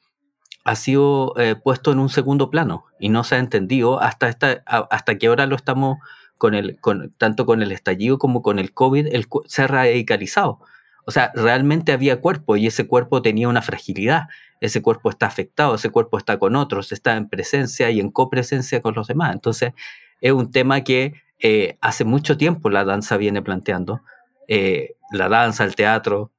[0.65, 4.63] ha sido eh, puesto en un segundo plano y no se ha entendido hasta, esta,
[4.65, 5.97] hasta que ahora lo estamos
[6.37, 10.59] con el, con, tanto con el estallido como con el COVID, el, se ha radicalizado.
[11.05, 14.29] O sea, realmente había cuerpo y ese cuerpo tenía una fragilidad,
[14.61, 18.81] ese cuerpo está afectado, ese cuerpo está con otros, está en presencia y en copresencia
[18.81, 19.33] con los demás.
[19.33, 19.73] Entonces,
[20.21, 24.01] es un tema que eh, hace mucho tiempo la danza viene planteando,
[24.47, 26.31] eh, la danza, el teatro,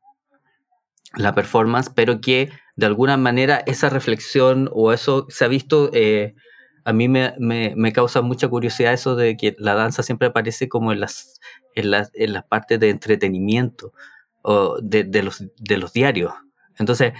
[1.15, 6.35] la performance, pero que de alguna manera esa reflexión o eso se ha visto, eh,
[6.85, 10.93] a mí me, me, causa mucha curiosidad eso de que la danza siempre aparece como
[10.93, 11.41] en las,
[11.75, 13.93] en las, en las partes de entretenimiento
[14.43, 16.33] o de, de, los, de los diarios.
[16.79, 17.15] Entonces,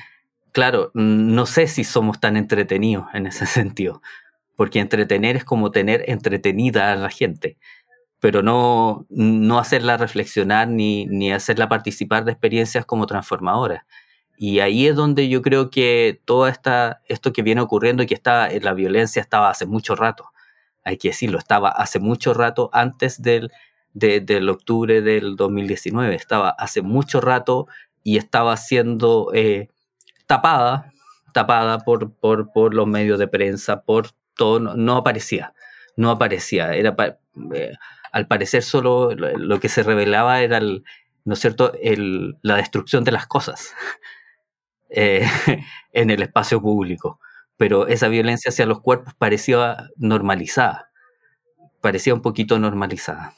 [0.53, 4.03] claro, no sé si somos tan entretenidos en ese sentido,
[4.57, 7.59] porque entretener es como tener entretenida a la gente
[8.25, 13.85] pero no, no hacerla reflexionar ni, ni hacerla participar de experiencias como transformadoras.
[14.37, 18.15] Y ahí es donde yo creo que todo esta, esto que viene ocurriendo y que
[18.15, 20.31] está, la violencia estaba hace mucho rato,
[20.85, 23.51] hay que decirlo, estaba hace mucho rato antes del,
[23.93, 27.69] del octubre del 2019, estaba hace mucho rato
[28.03, 29.69] y estaba siendo eh,
[30.27, 30.93] tapada,
[31.33, 35.55] tapada por, por, por, los medios de prensa, por todo, no, aparecía,
[35.97, 36.95] no aparecía, era
[37.55, 37.73] eh,
[38.13, 43.13] al parecer solo lo, que se revelaba era ¿no es cierto?, el, la destrucción de
[43.13, 43.75] las cosas.
[44.97, 45.27] Eh,
[45.93, 47.19] en el espacio público.
[47.57, 50.91] Pero esa violencia hacia los cuerpos parecía normalizada,
[51.81, 53.33] parecía un poquito normalizada.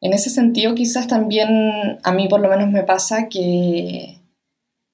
[0.00, 4.18] En ese sentido, quizás también a mí por lo menos me pasa que,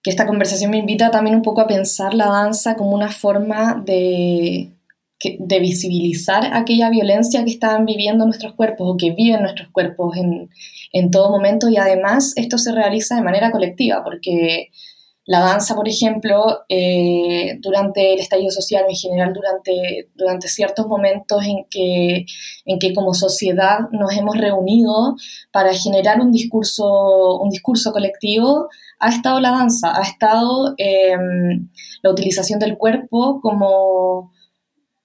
[0.03, 3.83] que esta conversación me invita también un poco a pensar la danza como una forma
[3.85, 4.73] de,
[5.39, 10.51] de visibilizar aquella violencia que están viviendo nuestros cuerpos o que viven nuestros cuerpos en,
[10.93, 14.71] en todo momento y además esto se realiza de manera colectiva porque
[15.29, 21.45] la danza, por ejemplo, eh, durante el estallido social, en general durante, durante ciertos momentos
[21.45, 22.25] en que,
[22.65, 25.17] en que como sociedad nos hemos reunido
[25.53, 28.69] para generar un discurso, un discurso colectivo,
[29.01, 31.69] ha estado la danza, ha estado em,
[32.03, 34.33] la utilización del cuerpo como,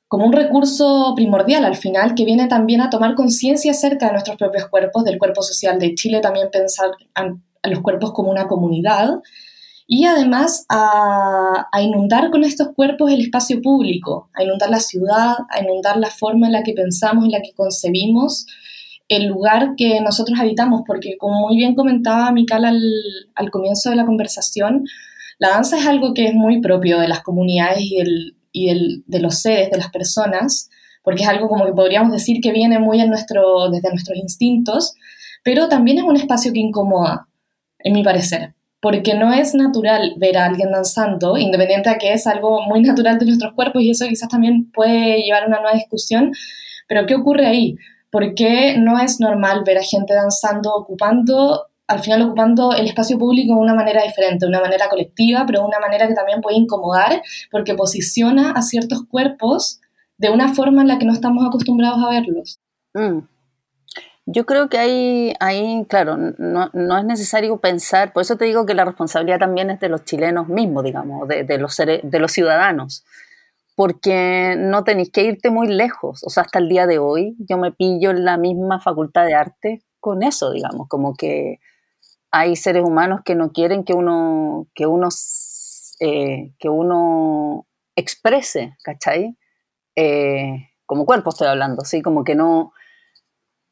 [0.07, 4.37] como un recurso primordial al final, que viene también a tomar conciencia acerca de nuestros
[4.37, 9.19] propios cuerpos, del cuerpo social de Chile, también pensar a los cuerpos como una comunidad
[9.87, 15.61] y además a, inundar con estos cuerpos el espacio público, a inundar la ciudad, a
[15.61, 18.45] inundar la forma en la que pensamos, en la que concebimos
[19.09, 24.05] el lugar que nosotros habitamos, porque como muy bien comentaba Mical al, comienzo de la
[24.05, 24.85] conversación,
[25.39, 29.19] la danza es algo que es muy propio de las comunidades y del, y de
[29.19, 30.69] los seres, de las personas,
[31.03, 34.95] porque es algo como que podríamos decir que viene muy en nuestro, desde nuestros instintos,
[35.43, 37.27] pero también es un espacio que incomoda,
[37.79, 42.27] en mi parecer, porque no es natural ver a alguien danzando, independiente de que es
[42.27, 45.77] algo muy natural de nuestros cuerpos y eso quizás también puede llevar a una nueva
[45.77, 46.33] discusión,
[46.89, 47.77] pero ¿qué ocurre ahí?
[48.11, 53.17] ¿Por qué no es normal ver a gente danzando, ocupando, al final ocupando el espacio
[53.17, 56.41] público de una manera diferente, de una manera colectiva, pero de una manera que también
[56.41, 57.21] puede incomodar
[57.51, 59.79] porque posiciona a ciertos cuerpos
[60.17, 62.59] de una forma en la que no estamos acostumbrados a verlos?
[62.93, 63.19] Mm.
[64.25, 68.65] Yo creo que ahí, ahí claro, no, no, es necesario pensar, por eso te digo
[68.65, 72.31] que la responsabilidad también es de los chilenos mismos, digamos, de, de los, de los
[72.31, 73.03] ciudadanos,
[73.75, 77.57] porque no tenéis que irte muy lejos, o sea, hasta el día de hoy yo
[77.57, 81.59] me pillo en la misma facultad de arte con eso, digamos, como que
[82.31, 85.09] hay seres humanos que no quieren que uno, que uno,
[85.99, 89.37] eh, que uno exprese, ¿cachai?
[89.95, 92.01] Eh, como cuerpo estoy hablando, ¿sí?
[92.01, 92.73] Como que no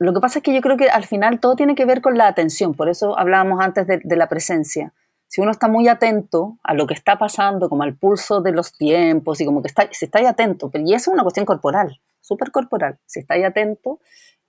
[0.04, 2.18] lo que pasa es que yo creo que al final todo tiene que ver con
[2.18, 4.94] la atención, por eso hablábamos antes de, la presencia.
[5.28, 8.74] Si uno está muy atento a lo que está pasando, como al pulso de los
[8.74, 12.50] tiempos, y como que está, si está atento, y eso es una cuestión corporal, súper
[12.50, 14.00] corporal, si está atento,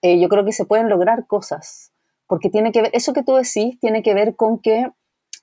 [0.01, 1.93] eh, yo creo que se pueden lograr cosas,
[2.27, 4.91] porque tiene que ver, eso que tú decís tiene que ver con que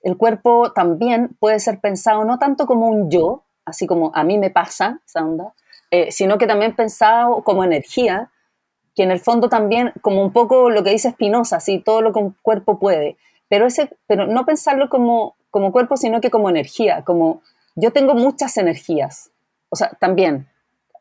[0.02, 4.38] el cuerpo también puede ser pensado no tanto como un yo, así como a mí
[4.38, 5.24] me pasa esa
[5.92, 8.32] eh, sino que también pensado como energía,
[8.94, 12.12] que en el fondo también, como un poco lo que dice Spinoza, así todo lo
[12.12, 13.16] que un cuerpo puede,
[13.48, 17.42] pero, ese, pero no pensarlo como, como cuerpo, sino que como energía, como
[17.74, 19.30] yo tengo muchas energías,
[19.68, 20.48] o sea, también,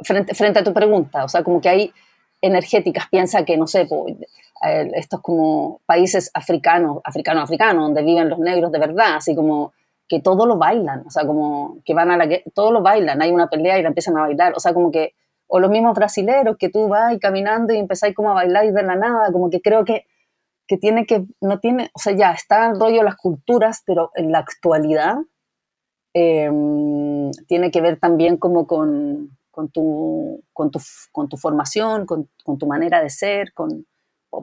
[0.02, 1.94] frente, frente a tu pregunta, o sea, como que hay
[2.42, 3.88] energéticas, piensa que, no sé,
[4.94, 9.74] estos como países africanos, africanos, africanos, donde viven los negros de verdad, así como
[10.08, 13.22] que todo lo bailan, o sea, como que van a la que todo lo bailan,
[13.22, 15.14] hay una pelea y la empiezan a bailar, o sea, como que
[15.52, 18.84] o los mismos brasileros que tú vas caminando y empezáis como a bailar y de
[18.84, 20.06] la nada, como que creo que,
[20.68, 24.32] que tiene que, no tiene, o sea, ya está el rollo las culturas, pero en
[24.32, 25.16] la actualidad
[26.14, 30.80] em, tiene que ver también como con, con, tu, con, tu,
[31.12, 33.88] con tu formación, con, con, tu manera de ser, con,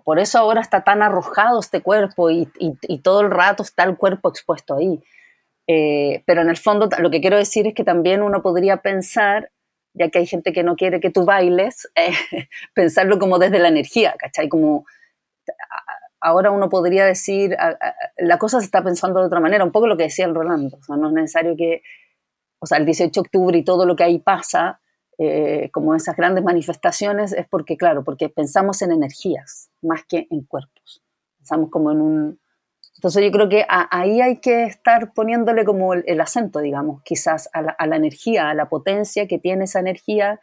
[0.05, 3.97] por eso ahora está tan arrojado este cuerpo y, y, todo el rato está el
[3.97, 5.01] cuerpo expuesto ahí.
[5.69, 9.51] Eh, pero en el fondo lo que quiero decir es que también uno podría pensar
[9.97, 12.13] ya que hay gente que no quiere que tú bailes, eh,
[12.75, 14.49] pensarlo como desde la energía, ¿cachai?
[14.49, 14.87] Como
[16.21, 17.57] ahora uno podría decir,
[18.17, 20.79] la cosa se está pensando de otra manera, un poco lo que decía el Rolando,
[20.89, 21.83] no es necesario que,
[22.59, 24.81] o sea, el 18 de octubre y todo lo que ahí pasa,
[25.19, 30.43] eh, como esas grandes manifestaciones, es porque, claro, porque pensamos en energías más que en
[30.43, 31.03] cuerpos,
[31.39, 32.41] pensamos como en un,
[32.97, 37.61] entonces yo creo que ahí hay que estar poniéndole como el, acento, digamos, quizás a
[37.61, 40.41] la, energía, a la potencia que tiene esa energía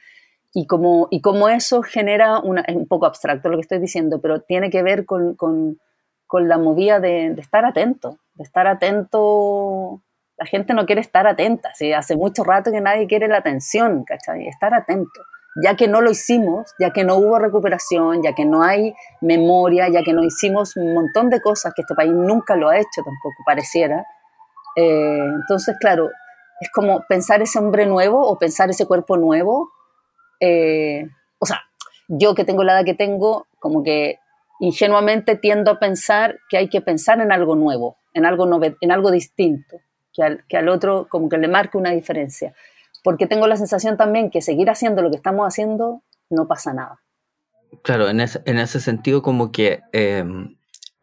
[0.53, 4.21] y como, y como eso genera, una, es un poco abstracto lo que estoy diciendo,
[4.21, 5.79] pero tiene que ver con, con,
[6.27, 10.03] con la movida de, de, estar atento, de estar atento.
[10.37, 11.91] La gente no quiere estar atenta, ¿sí?
[11.91, 14.47] hace mucho rato que nadie quiere la atención, ¿cachai?
[14.47, 15.21] Estar atento
[15.55, 19.87] ya que no lo hicimos, ya que no hubo recuperación, ya que no hay memoria,
[19.89, 23.03] ya que no hicimos un montón de cosas que este país nunca lo ha hecho
[23.03, 24.05] tampoco, pareciera.
[24.75, 26.09] Eh, entonces, claro,
[26.59, 29.69] es como pensar ese hombre nuevo o pensar ese cuerpo nuevo.
[30.39, 31.07] Eh,
[31.39, 31.61] o sea,
[32.07, 34.19] yo que tengo la edad que tengo, como que
[34.59, 38.47] ingenuamente tiendo a pensar que hay que pensar en algo nuevo, en algo,
[38.81, 39.77] en algo distinto,
[40.13, 42.53] que al, que al otro como que le marque una diferencia
[43.03, 47.03] porque tengo la sensación también que seguir haciendo lo que estamos haciendo no pasa nada.
[47.83, 50.55] Claro, en ese, en ese sentido como que em,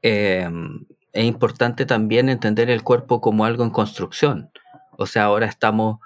[0.03, 4.51] em, es importante también entender el cuerpo como algo en construcción.
[4.92, 5.98] O sea, ahora estamos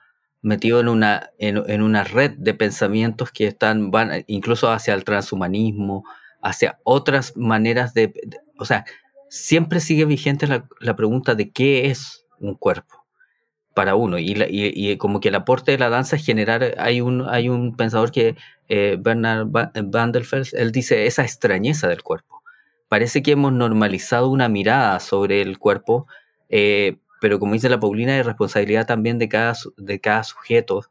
[0.42, 6.04] metidos en una, en, una red de pensamientos que están, van incluso hacia el transhumanismo,
[6.42, 8.12] hacia otras maneras de,
[8.58, 8.84] o sea,
[9.28, 13.03] siempre sigue vigente la pregunta de qué es un cuerpo
[13.74, 14.18] para uno.
[14.18, 18.12] Y, como que el aporte de la danza es generar, hay un, hay un pensador
[18.12, 18.36] que,
[18.68, 20.12] eh, Bernard Van
[20.52, 22.42] él dice esa extrañeza del cuerpo.
[22.88, 26.06] Parece que hemos normalizado una mirada sobre el cuerpo,
[26.48, 30.84] eh, pero como dice la Paulina, es responsabilidad también de cada, de cada sujeto,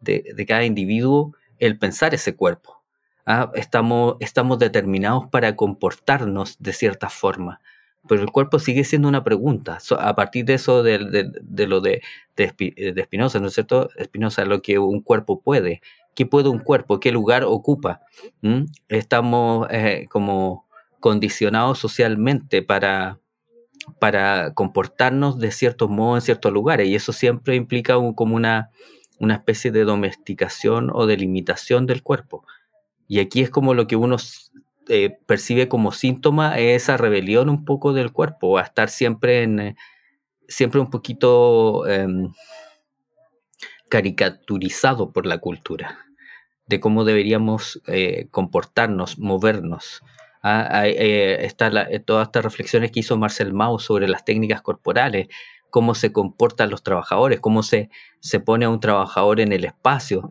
[0.00, 2.82] de, de cada individuo, el pensar ese cuerpo.
[3.26, 3.50] ¿ah?
[3.54, 7.60] Estamos, estamos determinados para comportarnos de cierta forma
[8.08, 9.78] pero el cuerpo sigue siendo una pregunta.
[9.98, 10.98] a partir de eso, de,
[11.66, 12.02] lo de,
[12.36, 13.88] de Spinoza, ¿no es cierto?
[14.02, 15.80] Spinoza, lo que un cuerpo puede.
[16.14, 17.00] ¿Qué puede un cuerpo?
[17.00, 18.02] ¿Qué lugar ocupa?
[18.42, 18.64] ¿Mm?
[18.88, 20.66] Estamos eh, como
[21.00, 23.18] condicionados socialmente para,
[23.98, 28.70] para comportarnos de ciertos modos en ciertos lugares y eso siempre implica como una
[29.18, 32.44] una especie de domesticación o de limitación del cuerpo.
[33.08, 34.16] Y aquí es como lo que uno
[34.88, 39.76] eh, percibe como síntoma esa rebelión un poco del cuerpo, a estar siempre en eh,
[40.48, 42.30] siempre un poquito em,
[43.88, 45.98] caricaturizado por la cultura,
[46.66, 50.02] de cómo deberíamos eh, comportarnos, movernos.
[50.42, 51.70] Ah, está
[52.04, 55.28] todas estas reflexiones que hizo Marcel Mauss sobre las técnicas corporales,
[55.70, 57.88] cómo se comportan los trabajadores, cómo se,
[58.20, 60.30] se pone a un trabajador en el espacio,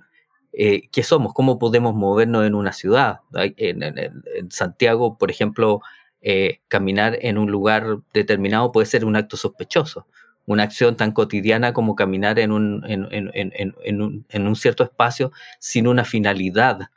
[0.56, 3.22] eh, qué somos, cómo podemos movernos en una ciudad.
[3.34, 5.82] En, Santiago, por ejemplo,
[6.22, 10.08] eh, caminar en un lugar determinado puede ser un acto sospechoso.
[10.46, 16.90] Una acción tan cotidiana como caminar en un, en, un, cierto espacio sin una finalidad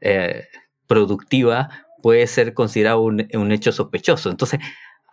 [0.00, 0.48] eh,
[0.86, 1.70] productiva
[2.02, 4.30] puede ser considerado un, un hecho sospechoso.
[4.30, 4.60] Entonces,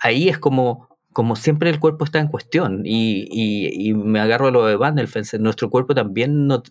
[0.02, 4.66] ahí es como como siempre el cuerpo está en cuestión y, me agarro a lo
[4.66, 4.96] de Van
[5.40, 6.62] nuestro cuerpo también, no,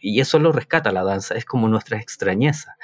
[0.00, 2.76] y eso lo rescata la danza, es como nuestra extrañeza.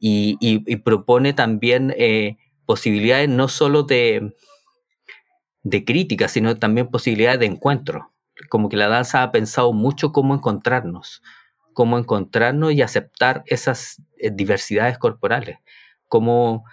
[0.00, 2.36] Y, propone también eh,
[2.66, 4.34] posibilidades no solo de,
[5.62, 8.12] de crítica, sino también posibilidades de encuentro,
[8.48, 11.22] como que la danza ha pensado mucho cómo encontrarnos,
[11.72, 15.58] cómo encontrarnos y aceptar esas eh, diversidades corporales,
[16.08, 16.64] como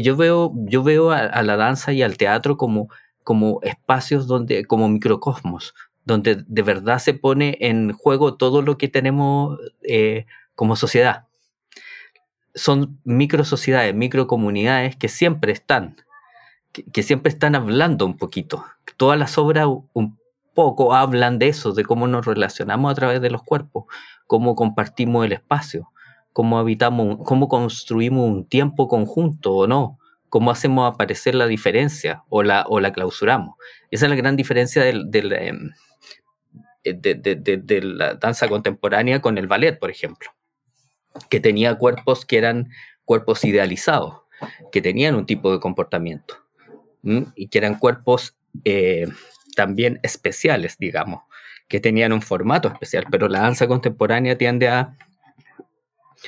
[0.00, 2.88] yo veo, yo veo a la danza y al teatro como
[3.26, 5.74] como espacios donde, como microcosmos,
[6.04, 11.24] donde de verdad se pone en juego todo lo que tenemos eh, como sociedad.
[12.54, 15.96] Son micro sociedades, micro comunidades que siempre están,
[16.70, 18.64] que, siempre están hablando un poquito.
[18.96, 20.20] Todas las obras un
[20.54, 23.86] poco hablan de eso, de cómo nos relacionamos a través de los cuerpos,
[24.28, 25.90] cómo compartimos el espacio,
[26.32, 29.98] cómo habitamos, cómo construimos un tiempo conjunto o no,
[30.28, 33.56] cómo hacemos aparecer la diferencia o la, o la clausuramos.
[33.90, 35.70] Esa es la gran diferencia em,
[36.84, 40.30] de, la danza contemporánea con el ballet, por ejemplo,
[41.30, 42.70] que tenía cuerpos que eran
[43.04, 44.22] cuerpos idealizados,
[44.72, 46.36] que tenían un tipo de comportamiento
[47.36, 49.06] y que eran cuerpos eh,
[49.54, 51.22] también especiales, digamos,
[51.68, 54.96] que tenían un formato especial, pero la danza contemporánea tiende a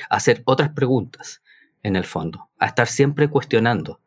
[0.09, 1.41] hacer otras preguntas
[1.83, 4.01] en el fondo, a estar siempre cuestionando,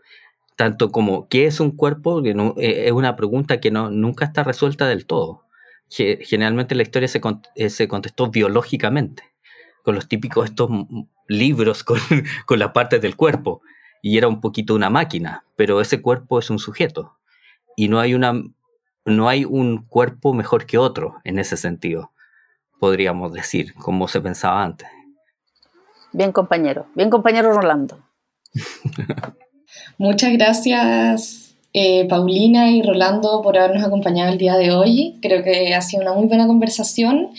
[0.57, 4.45] tanto como qué es un cuerpo, que eh, es una pregunta que no, nunca está
[4.45, 5.45] resuelta del todo.
[5.89, 7.21] Generalmente la historia se,
[7.55, 9.25] eh, se contestó biológicamente,
[9.83, 10.71] con los típicos estos
[11.29, 11.99] libros con,
[12.47, 13.63] con las partes del cuerpo,
[14.03, 17.19] y era un poquito una máquina, pero ese cuerpo es un sujeto,
[17.77, 18.35] y no hay, una,
[19.05, 22.13] no hay un cuerpo mejor que otro en ese sentido,
[22.79, 24.89] podríamos decir, como se pensaba antes.
[26.13, 27.99] Bien compañero, bien compañero Rolando.
[29.99, 35.19] Muchas gracias eh, Paulina y Rolando por habernos acompañado el día de hoy.
[35.23, 37.31] Creo que ha sido una muy buena conversación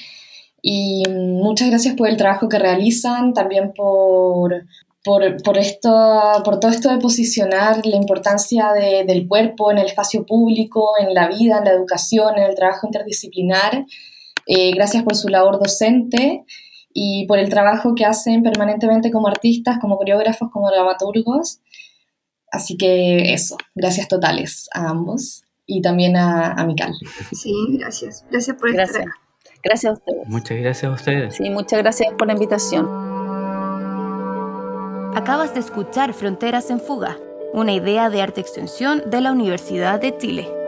[0.62, 4.66] y muchas gracias por el trabajo que realizan, también por,
[5.04, 8.70] por, esto, por todo esto de posicionar la importancia
[9.06, 12.88] del cuerpo en el espacio público, en la vida, en la educación, en el trabajo
[12.88, 13.86] interdisciplinar.
[14.48, 16.44] Eh, gracias por su labor docente
[16.94, 21.60] y por el trabajo que hacen permanentemente como artistas, como coreógrafos, como dramaturgos.
[22.52, 26.94] Así que eso, gracias totales a ambos y también a, a Mical.
[27.32, 28.26] Sí, gracias.
[28.30, 29.06] Gracias por gracias.
[29.64, 30.28] Gracias a ustedes.
[30.28, 31.36] Muchas gracias a ustedes.
[31.36, 32.86] Sí, muchas gracias por la invitación.
[35.16, 37.18] Acabas de escuchar Fronteras en Fuga,
[37.54, 40.63] una idea de arte extensión de la Universidad de Chile.